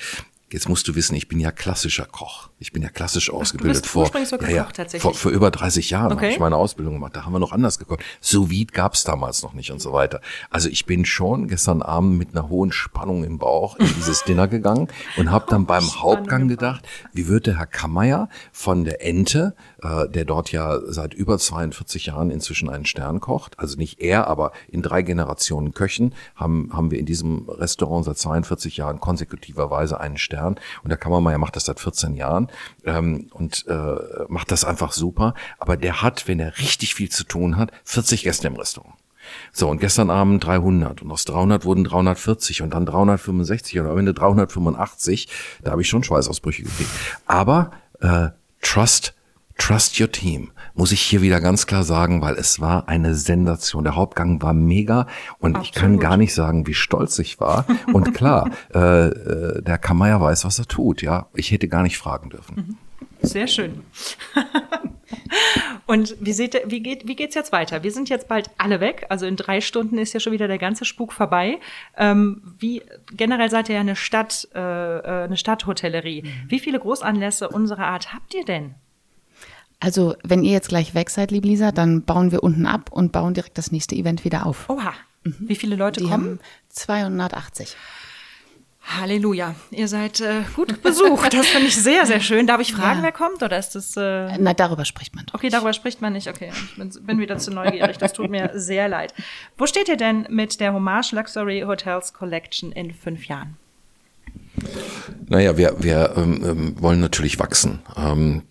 Jetzt 0.57 0.71
musst 0.71 0.89
du 0.89 0.95
wissen, 0.95 1.15
ich 1.15 1.29
bin 1.29 1.39
ja 1.39 1.53
klassischer 1.53 2.07
Koch. 2.07 2.49
Ich 2.59 2.73
bin 2.73 2.83
ja 2.83 2.89
klassisch 2.89 3.29
ausgebildet 3.29 3.83
Ach, 3.85 3.91
vor, 3.91 4.11
so 4.25 4.37
ja, 4.39 4.49
ja, 4.49 4.69
vor, 4.99 5.13
vor 5.13 5.31
über 5.31 5.51
30 5.51 5.91
Jahren 5.91 6.13
okay. 6.13 6.25
habe 6.25 6.33
ich 6.33 6.39
meine 6.41 6.57
Ausbildung 6.57 6.95
gemacht. 6.95 7.15
Da 7.15 7.27
haben 7.27 7.35
wir 7.35 7.39
noch 7.39 7.53
anders 7.53 7.79
gekocht. 7.79 8.03
So 8.23 8.49
Vide 8.49 8.73
gab 8.73 8.95
es 8.95 9.05
damals 9.05 9.43
noch 9.43 9.53
nicht 9.53 9.71
und 9.71 9.83
so 9.83 9.93
weiter. 9.93 10.23
Also 10.49 10.71
ich 10.71 10.87
bin 10.87 11.05
schon 11.05 11.49
gestern 11.49 11.83
Abend 11.83 12.17
mit 12.17 12.31
einer 12.31 12.49
hohen 12.49 12.73
Spannung 12.73 13.23
im 13.23 13.37
Bauch 13.37 13.77
in 13.77 13.87
dieses 13.87 14.25
Dinner 14.25 14.49
gegangen 14.49 14.89
und 15.19 15.31
habe 15.31 15.45
dann 15.51 15.67
beim 15.67 15.85
Hauptgang 16.01 16.49
gedacht, 16.49 16.89
wie 17.13 17.29
wird 17.29 17.49
der 17.49 17.59
Herr 17.59 17.67
Kammeyer 17.67 18.31
von 18.51 18.85
der 18.85 19.05
Ente 19.05 19.55
äh, 19.83 20.09
der 20.09 20.25
dort 20.25 20.53
ja 20.53 20.79
seit 20.87 21.15
über 21.15 21.39
42 21.39 22.07
Jahren 22.07 22.31
inzwischen 22.31 22.69
einen 22.69 22.87
Stern 22.87 23.21
kocht. 23.21 23.59
Also 23.59 23.77
nicht 23.77 24.01
er, 24.01 24.27
aber 24.27 24.53
in 24.69 24.83
drei 24.83 25.03
Generationen 25.03 25.73
Köchen 25.73 26.15
haben, 26.35 26.71
haben 26.73 26.91
wir 26.91 26.99
in 26.99 27.07
diesem 27.07 27.49
Restaurant 27.49 28.05
seit 28.05 28.19
42 28.19 28.77
Jahren 28.77 29.01
konsekutiverweise 29.01 30.01
einen 30.01 30.17
Stern. 30.17 30.46
Und 30.55 30.89
der 30.89 30.97
Kammermeier 30.99 31.39
macht 31.39 31.57
das 31.57 31.65
seit 31.65 31.81
14 31.81 32.15
Jahren 32.15 32.49
ähm, 32.85 33.29
und 33.33 33.67
äh, 33.67 33.97
macht 34.29 34.51
das 34.53 34.65
einfach 34.65 34.93
super. 34.93 35.35
Aber 35.59 35.77
der 35.77 36.03
hat, 36.03 36.29
wenn 36.29 36.41
er 36.41 36.59
richtig 36.59 36.95
viel 36.95 37.11
zu 37.11 37.25
tun 37.25 37.57
hat, 37.57 37.73
40 37.85 38.23
Gäste 38.23 38.47
im 38.47 38.57
Restaurant. 38.57 38.95
So, 39.53 39.69
und 39.69 39.81
gestern 39.81 40.11
Abend 40.11 40.45
300 40.45 41.03
und 41.03 41.11
aus 41.11 41.25
300 41.25 41.65
wurden 41.65 41.83
340 41.83 42.63
und 42.63 42.71
dann 42.71 42.87
365 42.87 43.81
oder 43.81 43.91
am 43.91 43.99
Ende 43.99 44.15
385. 44.15 45.29
Da 45.63 45.73
habe 45.73 45.83
ich 45.83 45.89
schon 45.89 46.05
Schweißausbrüche 46.05 46.63
gekriegt. 46.63 46.91
Aber 47.27 47.73
äh, 48.01 48.29
Trust 48.63 49.16
Trust 49.59 49.99
your 49.99 50.11
team, 50.13 50.51
muss 50.75 50.93
ich 50.93 51.01
hier 51.01 51.23
wieder 51.23 51.41
ganz 51.41 51.67
klar 51.67 51.83
sagen, 51.83 52.21
weil 52.21 52.35
es 52.35 52.61
war 52.61 52.89
eine 52.89 53.15
Sensation. 53.15 53.85
Der 53.85 53.97
Hauptgang 53.97 54.43
war 54.43 54.53
mega 54.53 55.07
und 55.39 55.57
Absolut. 55.57 55.65
ich 55.65 55.73
kann 55.73 55.99
gar 55.99 56.17
nicht 56.17 56.35
sagen, 56.35 56.67
wie 56.67 56.75
stolz 56.75 57.19
ich 57.19 57.41
war. 57.41 57.65
Und 57.93 58.13
klar, 58.13 58.51
äh, 58.75 59.09
äh, 59.09 59.63
der 59.63 59.79
Kameier 59.79 60.21
weiß, 60.21 60.45
was 60.45 60.59
er 60.59 60.67
tut. 60.67 61.01
Ja, 61.01 61.29
ich 61.35 61.51
hätte 61.51 61.69
gar 61.69 61.83
nicht 61.83 61.97
fragen 61.97 62.31
dürfen. 62.31 62.57
Mhm. 62.57 62.77
Sehr 63.23 63.47
schön. 63.47 63.83
Und 65.87 66.17
wie, 66.21 66.33
seht 66.33 66.55
ihr, 66.55 66.63
wie, 66.67 66.81
geht, 66.81 67.07
wie 67.07 67.17
geht's 67.17 67.35
jetzt 67.35 67.53
weiter? 67.53 67.83
Wir 67.83 67.93
sind 67.93 68.09
jetzt 68.09 68.29
bald 68.29 68.51
alle 68.59 68.81
weg. 68.81 69.07
Also 69.09 69.25
in 69.27 69.37
drei 69.37 69.61
Stunden 69.61 69.99
ist 69.99 70.13
ja 70.13 70.21
schon 70.21 70.33
wieder 70.33 70.49
der 70.49 70.59
ganze 70.59 70.85
Spuk 70.85 71.13
vorbei. 71.13 71.59
Ähm, 71.97 72.43
wie 72.59 72.83
generell 73.13 73.49
seid 73.49 73.69
ihr 73.69 73.77
ja 73.77 73.81
eine 73.81 73.97
Stadt, 73.97 74.49
äh, 74.55 74.59
äh 74.59 75.25
eine 75.25 75.37
Stadthotellerie. 75.37 76.23
Mhm. 76.23 76.29
Wie 76.49 76.59
viele 76.59 76.79
Großanlässe 76.79 77.49
unserer 77.49 77.87
Art 77.87 78.13
habt 78.13 78.35
ihr 78.35 78.45
denn? 78.45 78.75
Also, 79.79 80.17
wenn 80.25 80.43
ihr 80.43 80.53
jetzt 80.53 80.69
gleich 80.69 80.95
weg 80.95 81.11
seid, 81.11 81.31
liebe 81.31 81.49
Lisa, 81.49 81.71
dann 81.71 82.03
bauen 82.03 82.33
wir 82.33 82.43
unten 82.43 82.67
ab 82.67 82.91
und 82.91 83.13
bauen 83.13 83.35
direkt 83.35 83.59
das 83.59 83.73
nächste 83.73 83.95
Event 83.95 84.25
wieder 84.25 84.47
auf. 84.47 84.69
Oha. 84.71 84.95
Mhm. 85.25 85.35
Wie 85.41 85.57
viele 85.57 85.77
Leute 85.77 86.01
Die 86.01 86.09
kommen? 86.09 86.41
280. 86.71 87.77
Halleluja. 88.87 89.57
Ihr 89.73 89.89
seid 89.89 90.21
äh, 90.21 90.43
gut 90.55 90.81
besucht. 90.81 91.35
Das 91.35 91.49
finde 91.49 91.67
ich 91.67 91.77
sehr, 91.77 92.07
sehr 92.07 92.21
schön. 92.21 92.47
Darf 92.47 92.61
ich 92.61 92.73
fragen, 92.73 92.99
ja. 92.99 93.05
wer 93.05 93.13
kommt? 93.13 93.43
Oder 93.43 93.59
ist 93.59 93.75
das. 93.75 93.97
Äh 93.97 94.39
Na, 94.39 94.55
darüber 94.55 94.85
spricht 94.85 95.17
man 95.17 95.27
doch. 95.27 95.35
Okay, 95.35 95.49
darüber 95.49 95.73
spricht 95.73 96.01
man 96.01 96.13
nicht. 96.13 96.29
Okay, 96.29 96.53
ich 96.55 96.77
bin, 96.77 96.91
bin 97.05 97.19
wieder 97.19 97.37
zu 97.39 97.51
neugierig. 97.51 97.99
Das 97.99 98.13
tut 98.13 98.31
mir 98.31 98.53
sehr 98.55 98.89
leid. 98.89 99.13
Wo 99.59 99.67
steht 99.67 99.89
ihr 99.89 99.97
denn 99.97 100.27
mit 100.31 100.61
der 100.61 100.73
Hommage 100.73 101.13
Luxury 101.13 101.65
Hotels 101.67 102.13
Collection 102.13 102.71
in 102.71 102.95
fünf 102.95 103.27
Jahren? 103.27 103.57
Naja, 105.29 105.57
wir, 105.57 105.75
wir 105.83 106.15
ähm, 106.17 106.45
ähm 106.45 106.81
wollen 106.81 107.01
natürlich 107.01 107.41
wachsen. 107.41 107.81
Ähm, 107.97 108.43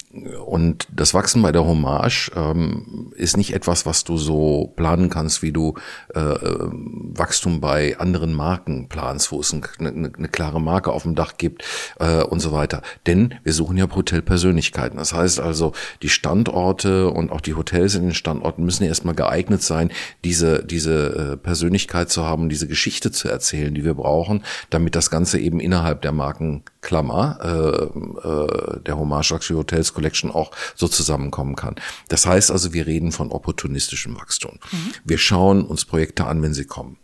und 0.45 0.87
das 0.93 1.13
Wachsen 1.13 1.41
bei 1.41 1.51
der 1.51 1.65
Hommage 1.65 2.31
ähm, 2.35 3.11
ist 3.15 3.35
nicht 3.35 3.53
etwas, 3.53 3.85
was 3.85 4.05
du 4.05 4.17
so 4.17 4.71
planen 4.75 5.09
kannst, 5.09 5.41
wie 5.41 5.51
du 5.51 5.75
äh, 6.13 6.19
Wachstum 6.19 7.59
bei 7.59 7.97
anderen 7.99 8.33
Marken 8.33 8.87
planst, 8.87 9.31
wo 9.31 9.41
es 9.41 9.51
ein, 9.51 9.65
eine, 9.79 10.11
eine, 10.17 10.27
klare 10.29 10.61
Marke 10.61 10.93
auf 10.93 11.03
dem 11.03 11.15
Dach 11.15 11.33
gibt 11.37 11.65
äh, 11.99 12.23
und 12.23 12.39
so 12.39 12.53
weiter. 12.53 12.81
Denn 13.07 13.35
wir 13.43 13.51
suchen 13.51 13.75
ja 13.77 13.87
Hotelpersönlichkeiten. 13.93 14.97
Das 14.97 15.13
heißt 15.13 15.39
also, 15.39 15.73
die 16.01 16.09
Standorte 16.09 17.09
und 17.09 17.31
auch 17.31 17.41
die 17.41 17.55
Hotels 17.55 17.95
in 17.95 18.03
den 18.03 18.13
Standorten 18.13 18.63
müssen 18.63 18.85
erstmal 18.85 19.15
geeignet 19.15 19.63
sein, 19.63 19.91
diese, 20.23 20.63
diese 20.63 21.33
äh, 21.33 21.37
Persönlichkeit 21.37 22.09
zu 22.09 22.23
haben, 22.23 22.47
diese 22.47 22.67
Geschichte 22.67 23.11
zu 23.11 23.27
erzählen, 23.27 23.73
die 23.73 23.83
wir 23.83 23.95
brauchen, 23.95 24.43
damit 24.69 24.95
das 24.95 25.09
Ganze 25.09 25.39
eben 25.39 25.59
innerhalb 25.59 26.01
der 26.01 26.13
Markenklammer 26.13 27.39
äh, 27.43 28.27
äh, 28.27 28.79
der 28.81 28.97
Hommage 28.97 29.31
Luxury 29.31 29.57
Hotels 29.57 29.93
Collection 30.05 30.31
auch 30.31 30.51
so 30.75 30.87
zusammenkommen 30.87 31.55
kann. 31.55 31.75
Das 32.09 32.25
heißt 32.25 32.51
also, 32.51 32.73
wir 32.73 32.85
reden 32.85 33.11
von 33.11 33.31
opportunistischem 33.31 34.15
Wachstum. 34.15 34.59
Mhm. 34.71 34.91
Wir 35.03 35.17
schauen 35.17 35.65
uns 35.65 35.85
Projekte 35.85 36.25
an, 36.25 36.43
wenn 36.43 36.53
sie 36.53 36.65
kommen. 36.65 36.97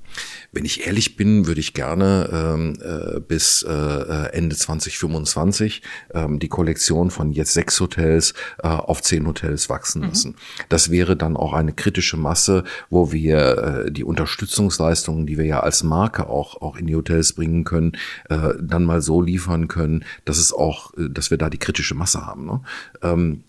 Wenn 0.51 0.65
ich 0.65 0.85
ehrlich 0.85 1.15
bin, 1.15 1.47
würde 1.47 1.61
ich 1.61 1.73
gerne 1.73 2.29
ähm, 2.31 2.77
äh, 2.81 3.19
bis 3.19 3.63
äh, 3.63 4.31
Ende 4.31 4.55
2025 4.55 5.81
ähm, 6.13 6.39
die 6.39 6.49
Kollektion 6.49 7.09
von 7.09 7.31
jetzt 7.31 7.53
sechs 7.53 7.79
Hotels 7.79 8.33
äh, 8.61 8.67
auf 8.67 9.01
zehn 9.01 9.27
Hotels 9.27 9.69
wachsen 9.69 10.01
mhm. 10.01 10.07
lassen. 10.09 10.31
Mhm. 10.31 10.63
Das 10.69 10.91
wäre 10.91 11.15
dann 11.15 11.37
auch 11.37 11.53
eine 11.53 11.73
kritische 11.73 12.17
Masse, 12.17 12.63
wo 12.89 13.11
wir 13.11 13.85
äh, 13.85 13.91
die 13.91 14.03
Unterstützungsleistungen, 14.03 15.25
die 15.25 15.37
wir 15.37 15.45
ja 15.45 15.61
als 15.61 15.83
Marke 15.83 16.27
auch 16.27 16.61
auch 16.61 16.75
in 16.75 16.87
die 16.87 16.95
Hotels 16.95 17.33
bringen 17.33 17.63
können, 17.63 17.93
äh, 18.29 18.53
dann 18.61 18.83
mal 18.83 19.01
so 19.01 19.21
liefern 19.21 19.67
können, 19.67 20.03
dass 20.25 20.37
es 20.37 20.53
auch, 20.53 20.93
äh, 20.97 21.09
dass 21.09 21.31
wir 21.31 21.37
da 21.37 21.49
die 21.49 21.59
kritische 21.59 21.95
Masse 21.95 22.25
haben. 22.25 22.45
Ne? 22.45 22.61
Ähm, 23.01 23.43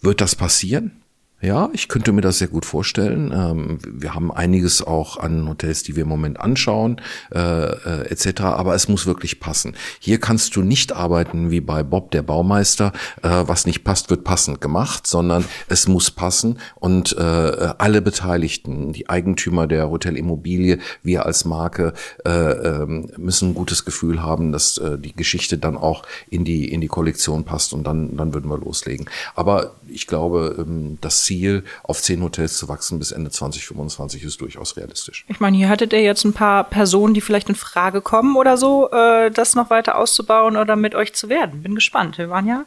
wird 0.00 0.20
das 0.20 0.34
passieren? 0.34 1.02
Ja, 1.42 1.68
ich 1.74 1.88
könnte 1.88 2.12
mir 2.12 2.22
das 2.22 2.38
sehr 2.38 2.48
gut 2.48 2.64
vorstellen. 2.64 3.30
Ähm, 3.30 3.78
wir 3.84 4.14
haben 4.14 4.32
einiges 4.32 4.80
auch 4.80 5.18
an 5.18 5.46
Hotels, 5.46 5.82
die 5.82 5.94
wir 5.94 6.04
im 6.04 6.08
Moment 6.08 6.40
anschauen, 6.40 6.98
äh, 7.30 7.38
äh, 7.38 8.06
etc. 8.10 8.40
Aber 8.40 8.74
es 8.74 8.88
muss 8.88 9.04
wirklich 9.04 9.38
passen. 9.38 9.74
Hier 10.00 10.18
kannst 10.18 10.56
du 10.56 10.62
nicht 10.62 10.94
arbeiten 10.94 11.50
wie 11.50 11.60
bei 11.60 11.82
Bob, 11.82 12.10
der 12.10 12.22
Baumeister. 12.22 12.94
Äh, 13.22 13.28
was 13.28 13.66
nicht 13.66 13.84
passt, 13.84 14.08
wird 14.08 14.24
passend 14.24 14.62
gemacht, 14.62 15.06
sondern 15.06 15.44
es 15.68 15.86
muss 15.88 16.10
passen 16.10 16.58
und 16.76 17.14
äh, 17.18 17.20
alle 17.20 18.00
Beteiligten, 18.00 18.94
die 18.94 19.10
Eigentümer 19.10 19.66
der 19.66 19.90
Hotelimmobilie, 19.90 20.78
wir 21.02 21.26
als 21.26 21.44
Marke 21.44 21.92
äh, 22.24 22.30
ähm, 22.30 23.10
müssen 23.18 23.50
ein 23.50 23.54
gutes 23.54 23.84
Gefühl 23.84 24.22
haben, 24.22 24.52
dass 24.52 24.78
äh, 24.78 24.98
die 24.98 25.14
Geschichte 25.14 25.58
dann 25.58 25.76
auch 25.76 26.02
in 26.30 26.46
die 26.46 26.72
in 26.72 26.80
die 26.80 26.88
Kollektion 26.88 27.44
passt 27.44 27.74
und 27.74 27.84
dann 27.84 28.16
dann 28.16 28.32
würden 28.32 28.50
wir 28.50 28.56
loslegen. 28.56 29.04
Aber 29.34 29.74
ich 29.86 30.06
glaube, 30.06 30.56
ähm, 30.58 30.96
das 31.02 31.25
Ziel, 31.26 31.64
auf 31.82 32.00
zehn 32.00 32.22
Hotels 32.22 32.56
zu 32.56 32.68
wachsen 32.68 32.98
bis 32.98 33.10
Ende 33.10 33.30
2025 33.30 34.22
ist 34.22 34.40
durchaus 34.40 34.76
realistisch. 34.76 35.24
Ich 35.28 35.40
meine, 35.40 35.56
hier 35.56 35.68
hattet 35.68 35.92
ihr 35.92 36.02
jetzt 36.02 36.24
ein 36.24 36.32
paar 36.32 36.64
Personen, 36.64 37.14
die 37.14 37.20
vielleicht 37.20 37.48
in 37.48 37.56
Frage 37.56 38.00
kommen 38.00 38.36
oder 38.36 38.56
so, 38.56 38.90
äh, 38.92 39.30
das 39.30 39.54
noch 39.54 39.70
weiter 39.70 39.98
auszubauen 39.98 40.56
oder 40.56 40.76
mit 40.76 40.94
euch 40.94 41.14
zu 41.14 41.28
werden. 41.28 41.62
Bin 41.62 41.74
gespannt. 41.74 42.18
Wir 42.18 42.30
waren 42.30 42.46
ja 42.46 42.64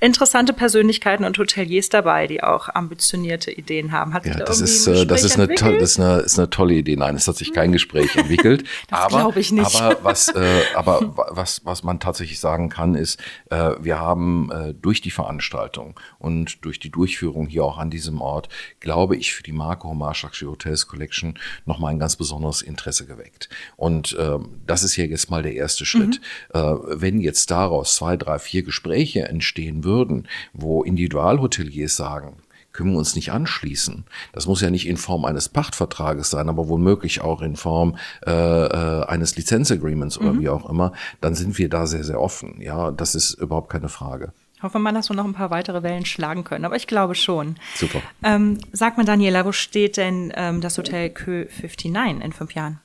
interessante 0.00 0.52
Persönlichkeiten 0.52 1.24
und 1.24 1.38
Hoteliers 1.38 1.88
dabei, 1.88 2.26
die 2.26 2.42
auch 2.42 2.68
ambitionierte 2.68 3.50
Ideen 3.50 3.92
haben. 3.92 4.12
Hat 4.12 4.26
ja, 4.26 4.34
da 4.34 4.44
das 4.44 4.60
ist, 4.60 4.86
äh, 4.86 5.06
das 5.06 5.24
ist 5.24 5.38
eine, 5.38 5.54
tolle, 5.54 5.78
das 5.78 5.92
ist 5.92 6.00
eine, 6.00 6.18
ist 6.18 6.38
eine 6.38 6.50
tolle 6.50 6.74
Idee. 6.74 6.96
Nein, 6.96 7.16
es 7.16 7.26
hat 7.26 7.36
sich 7.36 7.52
kein 7.52 7.72
Gespräch 7.72 8.14
entwickelt. 8.16 8.64
das 8.90 9.08
glaube 9.08 9.40
ich 9.40 9.50
nicht. 9.50 9.80
Aber 9.80 9.96
was, 10.02 10.28
äh, 10.34 10.62
aber 10.74 11.14
was, 11.14 11.62
was 11.64 11.82
man 11.82 12.00
tatsächlich 12.00 12.38
sagen 12.38 12.68
kann, 12.68 12.94
ist, 12.94 13.18
äh, 13.50 13.72
wir 13.80 13.98
haben 13.98 14.50
äh, 14.52 14.74
durch 14.74 15.00
die 15.00 15.10
Veranstaltung 15.10 15.98
und 16.18 16.64
durch 16.64 16.78
die 16.78 16.90
Durchführung 16.90 17.46
hier 17.46 17.64
auch 17.64 17.78
an 17.78 17.90
diesem 17.94 18.20
Ort, 18.20 18.48
glaube 18.80 19.16
ich, 19.16 19.32
für 19.32 19.42
die 19.42 19.52
Marke 19.52 19.88
Hommage 19.88 20.22
Luxury 20.22 20.50
Hotels 20.50 20.86
Collection 20.86 21.38
nochmal 21.66 21.92
ein 21.92 21.98
ganz 21.98 22.16
besonderes 22.16 22.62
Interesse 22.62 23.06
geweckt. 23.06 23.48
Und 23.76 24.16
ähm, 24.18 24.60
das 24.66 24.82
ist 24.82 24.94
hier 24.94 25.06
jetzt 25.06 25.30
mal 25.30 25.42
der 25.42 25.54
erste 25.54 25.86
Schritt. 25.86 26.20
Mhm. 26.52 26.60
Äh, 26.60 27.00
wenn 27.00 27.20
jetzt 27.20 27.50
daraus 27.50 27.96
zwei, 27.96 28.16
drei, 28.16 28.38
vier 28.38 28.62
Gespräche 28.62 29.28
entstehen 29.28 29.84
würden, 29.84 30.28
wo 30.52 30.82
Individualhoteliers 30.82 31.96
sagen, 31.96 32.36
können 32.74 32.90
wir 32.90 32.98
uns 32.98 33.14
nicht 33.14 33.30
anschließen. 33.30 34.04
Das 34.32 34.46
muss 34.46 34.60
ja 34.60 34.68
nicht 34.68 34.86
in 34.86 34.96
Form 34.96 35.24
eines 35.24 35.48
Pachtvertrages 35.48 36.28
sein, 36.30 36.48
aber 36.48 36.68
womöglich 36.68 37.20
auch 37.20 37.40
in 37.40 37.56
Form 37.56 37.96
äh, 38.26 38.32
äh, 38.32 39.04
eines 39.06 39.36
Lizenzagreements 39.36 40.18
oder 40.18 40.34
mhm. 40.34 40.40
wie 40.40 40.48
auch 40.48 40.68
immer. 40.68 40.92
Dann 41.20 41.34
sind 41.34 41.56
wir 41.56 41.70
da 41.70 41.86
sehr, 41.86 42.04
sehr 42.04 42.20
offen. 42.20 42.60
Ja, 42.60 42.90
das 42.90 43.14
ist 43.14 43.34
überhaupt 43.34 43.70
keine 43.70 43.88
Frage. 43.88 44.32
Hoffen 44.64 44.80
wir, 44.80 44.92
dass 44.92 45.10
wir 45.10 45.14
noch 45.14 45.26
ein 45.26 45.34
paar 45.34 45.50
weitere 45.50 45.82
Wellen 45.82 46.06
schlagen 46.06 46.42
können. 46.42 46.64
Aber 46.64 46.74
ich 46.74 46.86
glaube 46.86 47.14
schon. 47.14 47.56
Super. 47.74 48.00
Ähm, 48.22 48.58
sag 48.72 48.96
mal, 48.96 49.04
Daniela, 49.04 49.44
wo 49.44 49.52
steht 49.52 49.98
denn 49.98 50.32
ähm, 50.34 50.62
das 50.62 50.78
Hotel 50.78 51.10
Kö 51.10 51.44
59 51.44 52.24
in 52.24 52.32
fünf 52.32 52.54
Jahren? 52.54 52.80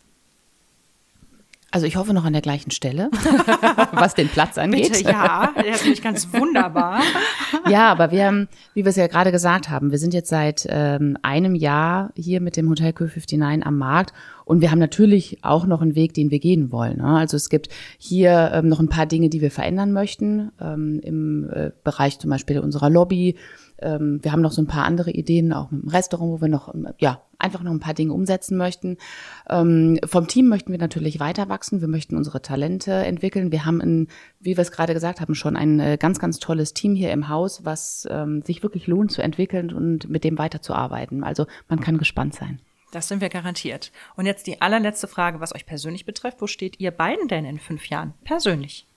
Also 1.71 1.85
ich 1.85 1.95
hoffe 1.95 2.13
noch 2.13 2.25
an 2.25 2.33
der 2.33 2.41
gleichen 2.41 2.71
Stelle, 2.71 3.09
was 3.93 4.13
den 4.13 4.27
Platz 4.27 4.57
angeht. 4.57 4.91
Bitte, 4.91 5.09
ja, 5.09 5.53
der 5.55 5.67
ist 5.67 5.83
nämlich 5.83 6.01
ganz 6.01 6.33
wunderbar. 6.33 7.01
ja, 7.69 7.91
aber 7.91 8.11
wir 8.11 8.25
haben, 8.25 8.47
wie 8.73 8.85
wir 8.85 8.89
es 8.89 8.95
ja 8.95 9.07
gerade 9.07 9.31
gesagt 9.31 9.69
haben, 9.69 9.91
wir 9.91 9.97
sind 9.97 10.13
jetzt 10.13 10.29
seit 10.29 10.67
ähm, 10.69 11.17
einem 11.21 11.55
Jahr 11.55 12.11
hier 12.15 12.41
mit 12.41 12.57
dem 12.57 12.69
Hotel 12.69 12.91
Q59 12.91 13.63
am 13.63 13.77
Markt 13.77 14.13
und 14.45 14.61
wir 14.61 14.71
haben 14.71 14.79
natürlich 14.79 15.37
auch 15.43 15.65
noch 15.65 15.81
einen 15.81 15.95
Weg, 15.95 16.13
den 16.13 16.31
wir 16.31 16.39
gehen 16.39 16.71
wollen. 16.71 16.97
Ne? 16.97 17.17
Also 17.17 17.37
es 17.37 17.49
gibt 17.49 17.69
hier 17.97 18.51
ähm, 18.53 18.67
noch 18.67 18.79
ein 18.79 18.89
paar 18.89 19.05
Dinge, 19.05 19.29
die 19.29 19.41
wir 19.41 19.51
verändern 19.51 19.91
möchten 19.91 20.51
ähm, 20.59 20.99
im 21.03 21.49
äh, 21.49 21.71
Bereich 21.83 22.19
zum 22.19 22.29
Beispiel 22.29 22.59
unserer 22.59 22.89
Lobby. 22.89 23.35
Ähm, 23.81 24.19
wir 24.21 24.31
haben 24.31 24.41
noch 24.41 24.51
so 24.51 24.61
ein 24.61 24.67
paar 24.67 24.85
andere 24.85 25.11
Ideen, 25.11 25.53
auch 25.53 25.71
mit 25.71 25.83
dem 25.83 25.89
Restaurant, 25.89 26.31
wo 26.31 26.41
wir 26.41 26.47
noch 26.49 26.73
ähm, 26.73 26.89
ja 26.99 27.21
einfach 27.39 27.63
noch 27.63 27.71
ein 27.71 27.79
paar 27.79 27.93
Dinge 27.93 28.13
umsetzen 28.13 28.57
möchten. 28.57 28.97
Ähm, 29.49 29.99
vom 30.05 30.27
Team 30.27 30.49
möchten 30.49 30.71
wir 30.71 30.79
natürlich 30.79 31.19
weiter 31.19 31.49
wachsen. 31.49 31.81
Wir 31.81 31.87
möchten 31.87 32.15
unsere 32.15 32.41
Talente 32.41 32.91
entwickeln. 32.91 33.51
Wir 33.51 33.65
haben, 33.65 33.81
ein, 33.81 34.07
wie 34.39 34.57
wir 34.57 34.61
es 34.61 34.71
gerade 34.71 34.93
gesagt 34.93 35.21
haben, 35.21 35.35
schon 35.35 35.55
ein 35.55 35.79
äh, 35.79 35.97
ganz, 35.97 36.19
ganz 36.19 36.39
tolles 36.39 36.73
Team 36.73 36.95
hier 36.95 37.11
im 37.11 37.29
Haus, 37.29 37.65
was 37.65 38.07
ähm, 38.11 38.43
sich 38.43 38.61
wirklich 38.61 38.87
lohnt 38.87 39.11
zu 39.11 39.21
entwickeln 39.21 39.73
und 39.73 40.09
mit 40.09 40.23
dem 40.23 40.37
weiterzuarbeiten. 40.37 41.23
Also 41.23 41.47
man 41.69 41.79
kann 41.79 41.97
gespannt 41.97 42.35
sein. 42.35 42.59
Das 42.91 43.07
sind 43.07 43.21
wir 43.21 43.29
garantiert. 43.29 43.91
Und 44.15 44.25
jetzt 44.25 44.47
die 44.47 44.61
allerletzte 44.61 45.07
Frage, 45.07 45.39
was 45.39 45.53
euch 45.53 45.65
persönlich 45.65 46.05
betrifft. 46.05 46.41
Wo 46.41 46.47
steht 46.47 46.79
ihr 46.79 46.91
beiden 46.91 47.27
denn 47.27 47.45
in 47.45 47.59
fünf 47.59 47.85
Jahren? 47.87 48.13
Persönlich. 48.23 48.87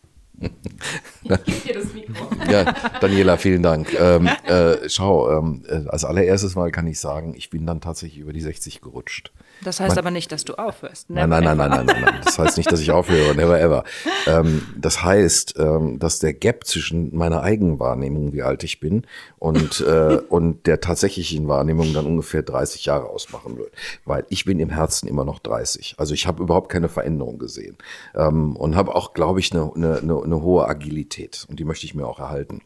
Ich 0.41 1.45
gebe 1.45 1.61
dir 1.65 1.75
das 1.75 1.93
Mikro. 1.95 2.29
Ja, 2.51 2.65
Daniela, 3.01 3.37
vielen 3.37 3.63
Dank. 3.63 3.95
Ähm, 3.95 4.29
äh, 4.45 4.89
schau, 4.89 5.31
ähm, 5.39 5.63
äh, 5.69 5.89
als 5.89 6.05
allererstes 6.05 6.57
Mal 6.57 6.71
kann 6.73 6.87
ich 6.87 6.99
sagen, 6.99 7.35
ich 7.37 7.51
bin 7.51 7.67
dann 7.67 7.81
tatsächlich 7.81 8.19
über 8.19 8.33
die 8.33 8.41
60 8.41 8.81
gerutscht. 8.81 9.33
Das 9.65 9.81
heißt 9.81 9.91
mein, 9.91 9.99
aber 9.99 10.11
nicht, 10.11 10.33
dass 10.33 10.45
du 10.45 10.55
aufhörst. 10.55 11.11
Nein, 11.11 11.29
nein, 11.29 11.45
nein, 11.45 11.57
nein, 11.57 11.71
nein, 11.71 11.87
nein, 11.87 12.03
nein. 12.03 12.21
Das 12.25 12.39
heißt 12.39 12.57
nicht, 12.57 12.71
dass 12.71 12.81
ich 12.81 12.91
aufhöre. 12.91 13.35
Never 13.35 13.61
ever. 13.61 13.85
Ähm, 14.27 14.67
das 14.77 15.03
heißt, 15.03 15.55
ähm, 15.59 15.99
dass 15.99 16.19
der 16.19 16.35
Gap 16.35 16.67
zwischen 16.67 17.15
meiner 17.15 17.43
eigenen 17.43 17.79
Wahrnehmung, 17.79 18.33
wie 18.33 18.43
alt 18.43 18.65
ich 18.65 18.81
bin, 18.81 19.07
und, 19.39 19.81
äh, 19.81 20.21
und 20.29 20.67
der 20.67 20.81
tatsächlichen 20.81 21.49
Wahrnehmung 21.49 21.93
dann 21.93 22.07
ungefähr 22.07 22.43
30 22.43 22.87
Jahre 22.87 23.09
ausmachen 23.09 23.57
wird. 23.59 23.73
Weil 24.05 24.25
ich 24.29 24.45
bin 24.45 24.59
im 24.61 24.71
Herzen 24.71 25.09
immer 25.09 25.25
noch 25.25 25.39
30. 25.39 25.95
Also 25.99 26.15
ich 26.15 26.27
habe 26.27 26.43
überhaupt 26.43 26.69
keine 26.69 26.89
Veränderung 26.89 27.39
gesehen. 27.39 27.77
Ähm, 28.15 28.57
und 28.57 28.77
habe 28.77 28.95
auch, 28.95 29.15
glaube 29.15 29.41
ich, 29.41 29.53
eine, 29.53 29.73
eine, 29.75 29.99
eine 29.99 30.43
hohe 30.43 30.67
Agilität. 30.67 31.47
Und 31.49 31.59
die 31.59 31.65
möchte 31.65 31.87
ich 31.87 31.95
mir 31.95 32.07
auch 32.07 32.19
erhalten. 32.19 32.63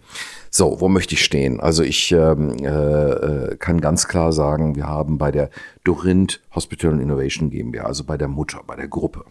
So, 0.51 0.81
wo 0.81 0.89
möchte 0.89 1.15
ich 1.15 1.25
stehen? 1.25 1.61
Also 1.61 1.83
ich 1.83 2.13
ähm, 2.13 2.57
äh, 2.63 2.69
äh 2.69 3.57
kann 3.57 3.81
ganz 3.81 4.09
klar 4.09 4.33
sagen, 4.33 4.77
wir 4.77 4.87
haben 4.87 5.19
bei 5.19 5.31
der 5.31 5.51
Dorint 5.87 6.43
Hospital 6.51 7.01
Innovation 7.01 7.51
GmbH, 7.51 7.85
also 7.85 8.05
bei 8.05 8.17
der 8.17 8.29
Mutter, 8.29 8.63
bei 8.67 8.75
der 8.75 8.89
Gruppe, 8.89 9.25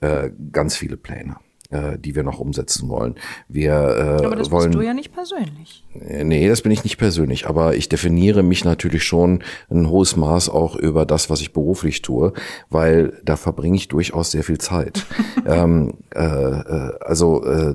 äh, 0.00 0.30
ganz 0.50 0.76
viele 0.76 0.96
Pläne 0.96 1.36
äh, 1.72 1.98
die 1.98 2.14
wir 2.14 2.22
noch 2.22 2.38
umsetzen 2.38 2.88
wollen. 2.88 3.16
Wir 3.48 3.72
äh, 3.72 4.26
aber 4.26 4.36
das 4.36 4.50
wollen, 4.50 4.70
bist 4.70 4.78
du 4.78 4.86
ja 4.86 4.94
nicht 4.94 5.12
persönlich. 5.12 5.84
Äh, 5.98 6.24
nee, 6.24 6.48
das 6.48 6.62
bin 6.62 6.72
ich 6.72 6.84
nicht 6.84 6.98
persönlich, 6.98 7.48
aber 7.48 7.74
ich 7.74 7.88
definiere 7.88 8.42
mich 8.42 8.64
natürlich 8.64 9.04
schon 9.04 9.42
ein 9.70 9.88
hohes 9.88 10.16
Maß 10.16 10.48
auch 10.48 10.76
über 10.76 11.06
das, 11.06 11.30
was 11.30 11.40
ich 11.40 11.52
beruflich 11.52 12.02
tue, 12.02 12.32
weil 12.70 13.20
da 13.24 13.36
verbringe 13.36 13.76
ich 13.76 13.88
durchaus 13.88 14.30
sehr 14.30 14.44
viel 14.44 14.58
Zeit. 14.58 15.06
ähm, 15.46 15.94
äh, 16.14 16.22
äh, 16.22 16.92
also 17.00 17.44
äh, 17.44 17.74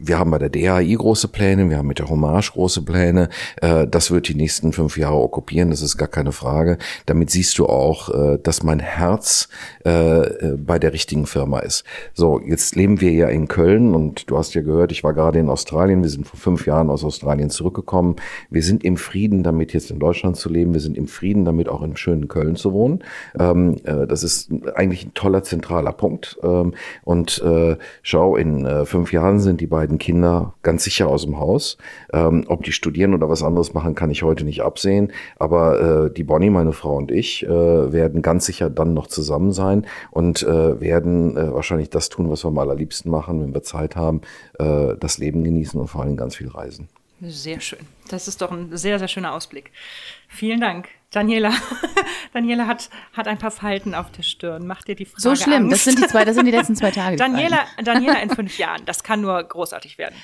wir 0.00 0.18
haben 0.18 0.30
bei 0.30 0.38
der 0.38 0.50
DHI 0.50 0.94
große 0.94 1.28
Pläne, 1.28 1.68
wir 1.68 1.78
haben 1.78 1.88
mit 1.88 1.98
der 1.98 2.08
Hommage 2.08 2.52
große 2.52 2.82
Pläne. 2.82 3.28
Äh, 3.60 3.86
das 3.86 4.10
wird 4.10 4.28
die 4.28 4.34
nächsten 4.34 4.72
fünf 4.72 4.96
Jahre 4.96 5.16
okkupieren, 5.16 5.70
das 5.70 5.82
ist 5.82 5.96
gar 5.96 6.08
keine 6.08 6.32
Frage. 6.32 6.78
Damit 7.06 7.30
siehst 7.30 7.58
du 7.58 7.66
auch, 7.66 8.08
äh, 8.08 8.38
dass 8.42 8.62
mein 8.62 8.80
Herz 8.80 9.48
äh, 9.84 10.20
äh 10.20 10.56
bei 10.56 10.78
der 10.78 10.92
richtigen 10.92 11.26
Firma 11.26 11.60
ist. 11.60 11.84
So, 12.14 12.40
jetzt 12.40 12.76
leben 12.76 13.00
wir 13.00 13.12
ja 13.12 13.25
ja 13.26 13.32
in 13.32 13.48
Köln 13.48 13.94
und 13.94 14.30
du 14.30 14.38
hast 14.38 14.54
ja 14.54 14.62
gehört, 14.62 14.92
ich 14.92 15.04
war 15.04 15.12
gerade 15.12 15.38
in 15.38 15.48
Australien. 15.48 16.02
Wir 16.02 16.10
sind 16.10 16.26
vor 16.26 16.38
fünf 16.38 16.66
Jahren 16.66 16.90
aus 16.90 17.04
Australien 17.04 17.50
zurückgekommen. 17.50 18.16
Wir 18.50 18.62
sind 18.62 18.84
im 18.84 18.96
Frieden 18.96 19.42
damit, 19.42 19.72
jetzt 19.72 19.90
in 19.90 19.98
Deutschland 19.98 20.36
zu 20.36 20.48
leben. 20.48 20.72
Wir 20.72 20.80
sind 20.80 20.96
im 20.96 21.08
Frieden 21.08 21.44
damit, 21.44 21.68
auch 21.68 21.82
im 21.82 21.96
schönen 21.96 22.28
Köln 22.28 22.56
zu 22.56 22.72
wohnen. 22.72 23.02
Ähm, 23.38 23.76
äh, 23.84 24.06
das 24.06 24.22
ist 24.22 24.50
eigentlich 24.74 25.06
ein 25.06 25.14
toller 25.14 25.42
zentraler 25.42 25.92
Punkt. 25.92 26.38
Ähm, 26.42 26.74
und 27.04 27.42
äh, 27.42 27.76
schau, 28.02 28.36
in 28.36 28.64
äh, 28.64 28.86
fünf 28.86 29.12
Jahren 29.12 29.40
sind 29.40 29.60
die 29.60 29.66
beiden 29.66 29.98
Kinder 29.98 30.54
ganz 30.62 30.84
sicher 30.84 31.08
aus 31.08 31.24
dem 31.24 31.38
Haus. 31.38 31.76
Ähm, 32.12 32.44
ob 32.48 32.64
die 32.64 32.72
studieren 32.72 33.14
oder 33.14 33.28
was 33.28 33.42
anderes 33.42 33.74
machen, 33.74 33.94
kann 33.94 34.10
ich 34.10 34.22
heute 34.22 34.44
nicht 34.44 34.62
absehen. 34.62 35.12
Aber 35.38 36.06
äh, 36.06 36.14
die 36.14 36.24
Bonnie, 36.24 36.50
meine 36.50 36.72
Frau 36.72 36.96
und 36.96 37.10
ich 37.10 37.44
äh, 37.44 37.48
werden 37.48 38.22
ganz 38.22 38.46
sicher 38.46 38.70
dann 38.70 38.94
noch 38.94 39.06
zusammen 39.06 39.52
sein 39.52 39.86
und 40.10 40.42
äh, 40.42 40.80
werden 40.80 41.36
äh, 41.36 41.52
wahrscheinlich 41.52 41.90
das 41.90 42.08
tun, 42.08 42.30
was 42.30 42.44
wir 42.44 42.48
am 42.48 42.58
allerliebsten 42.58 43.10
machen, 43.10 43.15
wenn 43.26 43.54
wir 43.54 43.62
Zeit 43.62 43.96
haben, 43.96 44.20
äh, 44.58 44.94
das 44.98 45.18
Leben 45.18 45.44
genießen 45.44 45.80
und 45.80 45.88
vor 45.88 46.02
allem 46.02 46.16
ganz 46.16 46.36
viel 46.36 46.48
reisen. 46.48 46.88
Sehr 47.22 47.60
schön. 47.60 47.78
Das 48.08 48.28
ist 48.28 48.42
doch 48.42 48.50
ein 48.52 48.76
sehr, 48.76 48.98
sehr 48.98 49.08
schöner 49.08 49.32
Ausblick. 49.32 49.72
Vielen 50.28 50.60
Dank. 50.60 50.88
Daniela, 51.12 51.50
Daniela 52.34 52.66
hat, 52.66 52.90
hat 53.14 53.26
ein 53.26 53.38
paar 53.38 53.50
Falten 53.50 53.94
auf 53.94 54.10
der 54.10 54.22
Stirn. 54.22 54.66
Macht 54.66 54.88
dir 54.88 54.96
die 54.96 55.06
Frage 55.06 55.22
So 55.22 55.34
schlimm, 55.34 55.64
Angst? 55.64 55.72
das 55.72 55.84
sind 55.84 55.98
die 55.98 56.06
zwei, 56.08 56.24
das 56.24 56.34
sind 56.34 56.44
die 56.44 56.52
letzten 56.52 56.76
zwei 56.76 56.90
Tage. 56.92 57.16
Daniela, 57.16 57.60
Daniela 57.82 58.20
in 58.20 58.30
fünf 58.34 58.58
Jahren, 58.58 58.82
das 58.84 59.02
kann 59.02 59.22
nur 59.22 59.42
großartig 59.42 59.96
werden. 59.98 60.14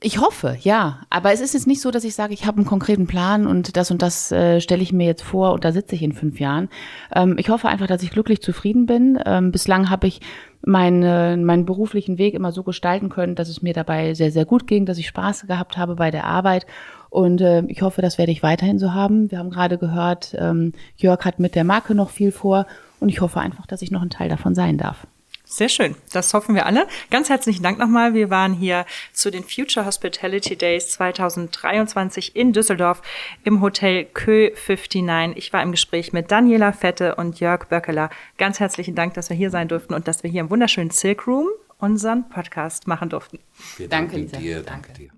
Ich 0.00 0.18
hoffe, 0.18 0.56
ja. 0.60 1.02
Aber 1.10 1.32
es 1.32 1.40
ist 1.40 1.54
jetzt 1.54 1.66
nicht 1.66 1.80
so, 1.80 1.90
dass 1.90 2.04
ich 2.04 2.14
sage, 2.14 2.32
ich 2.32 2.46
habe 2.46 2.58
einen 2.58 2.66
konkreten 2.66 3.06
Plan 3.06 3.46
und 3.46 3.76
das 3.76 3.90
und 3.90 4.00
das 4.02 4.32
äh, 4.32 4.60
stelle 4.60 4.82
ich 4.82 4.92
mir 4.92 5.06
jetzt 5.06 5.22
vor 5.22 5.52
und 5.52 5.64
da 5.64 5.72
sitze 5.72 5.94
ich 5.94 6.02
in 6.02 6.12
fünf 6.12 6.40
Jahren. 6.40 6.68
Ähm, 7.14 7.36
ich 7.38 7.48
hoffe 7.48 7.68
einfach, 7.68 7.86
dass 7.86 8.02
ich 8.02 8.10
glücklich 8.10 8.40
zufrieden 8.40 8.86
bin. 8.86 9.20
Ähm, 9.24 9.52
bislang 9.52 9.90
habe 9.90 10.06
ich 10.06 10.20
meine, 10.62 11.36
meinen 11.38 11.66
beruflichen 11.66 12.18
Weg 12.18 12.34
immer 12.34 12.52
so 12.52 12.62
gestalten 12.62 13.08
können, 13.08 13.34
dass 13.34 13.48
es 13.48 13.62
mir 13.62 13.74
dabei 13.74 14.14
sehr, 14.14 14.32
sehr 14.32 14.44
gut 14.44 14.66
ging, 14.66 14.86
dass 14.86 14.98
ich 14.98 15.08
Spaß 15.08 15.46
gehabt 15.46 15.76
habe 15.76 15.96
bei 15.96 16.10
der 16.10 16.24
Arbeit. 16.24 16.66
Und 17.10 17.40
äh, 17.40 17.62
ich 17.68 17.82
hoffe, 17.82 18.02
das 18.02 18.18
werde 18.18 18.32
ich 18.32 18.42
weiterhin 18.42 18.78
so 18.78 18.92
haben. 18.92 19.30
Wir 19.30 19.38
haben 19.38 19.50
gerade 19.50 19.78
gehört, 19.78 20.36
ähm, 20.38 20.72
Jörg 20.96 21.24
hat 21.24 21.38
mit 21.38 21.54
der 21.54 21.64
Marke 21.64 21.94
noch 21.94 22.10
viel 22.10 22.32
vor 22.32 22.66
und 23.00 23.08
ich 23.08 23.20
hoffe 23.20 23.40
einfach, 23.40 23.66
dass 23.66 23.82
ich 23.82 23.90
noch 23.90 24.02
ein 24.02 24.10
Teil 24.10 24.28
davon 24.28 24.54
sein 24.54 24.76
darf. 24.76 25.06
Sehr 25.50 25.70
schön. 25.70 25.94
Das 26.12 26.34
hoffen 26.34 26.54
wir 26.54 26.66
alle. 26.66 26.86
Ganz 27.10 27.30
herzlichen 27.30 27.62
Dank 27.62 27.78
nochmal. 27.78 28.12
Wir 28.12 28.28
waren 28.28 28.52
hier 28.52 28.84
zu 29.14 29.30
den 29.30 29.42
Future 29.42 29.86
Hospitality 29.86 30.56
Days 30.56 30.90
2023 30.90 32.36
in 32.36 32.52
Düsseldorf 32.52 33.00
im 33.44 33.62
Hotel 33.62 34.04
Kö 34.04 34.50
59. 34.50 35.36
Ich 35.36 35.50
war 35.54 35.62
im 35.62 35.70
Gespräch 35.70 36.12
mit 36.12 36.30
Daniela 36.30 36.72
Fette 36.72 37.14
und 37.14 37.40
Jörg 37.40 37.64
Böckeler. 37.68 38.10
Ganz 38.36 38.60
herzlichen 38.60 38.94
Dank, 38.94 39.14
dass 39.14 39.30
wir 39.30 39.36
hier 39.38 39.48
sein 39.50 39.68
durften 39.68 39.94
und 39.94 40.06
dass 40.06 40.22
wir 40.22 40.30
hier 40.30 40.42
im 40.42 40.50
wunderschönen 40.50 40.90
Silk 40.90 41.26
Room 41.26 41.48
unseren 41.78 42.28
Podcast 42.28 42.86
machen 42.86 43.08
durften. 43.08 43.38
Wir 43.78 43.88
Danke, 43.88 44.20
dir, 44.26 44.62
Danke. 44.62 44.90
danke 44.90 44.92
dir. 44.92 45.10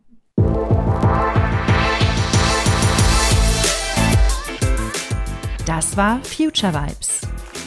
Das 5.66 5.96
war 5.96 6.22
Future 6.22 6.72
Vibes. 6.72 7.29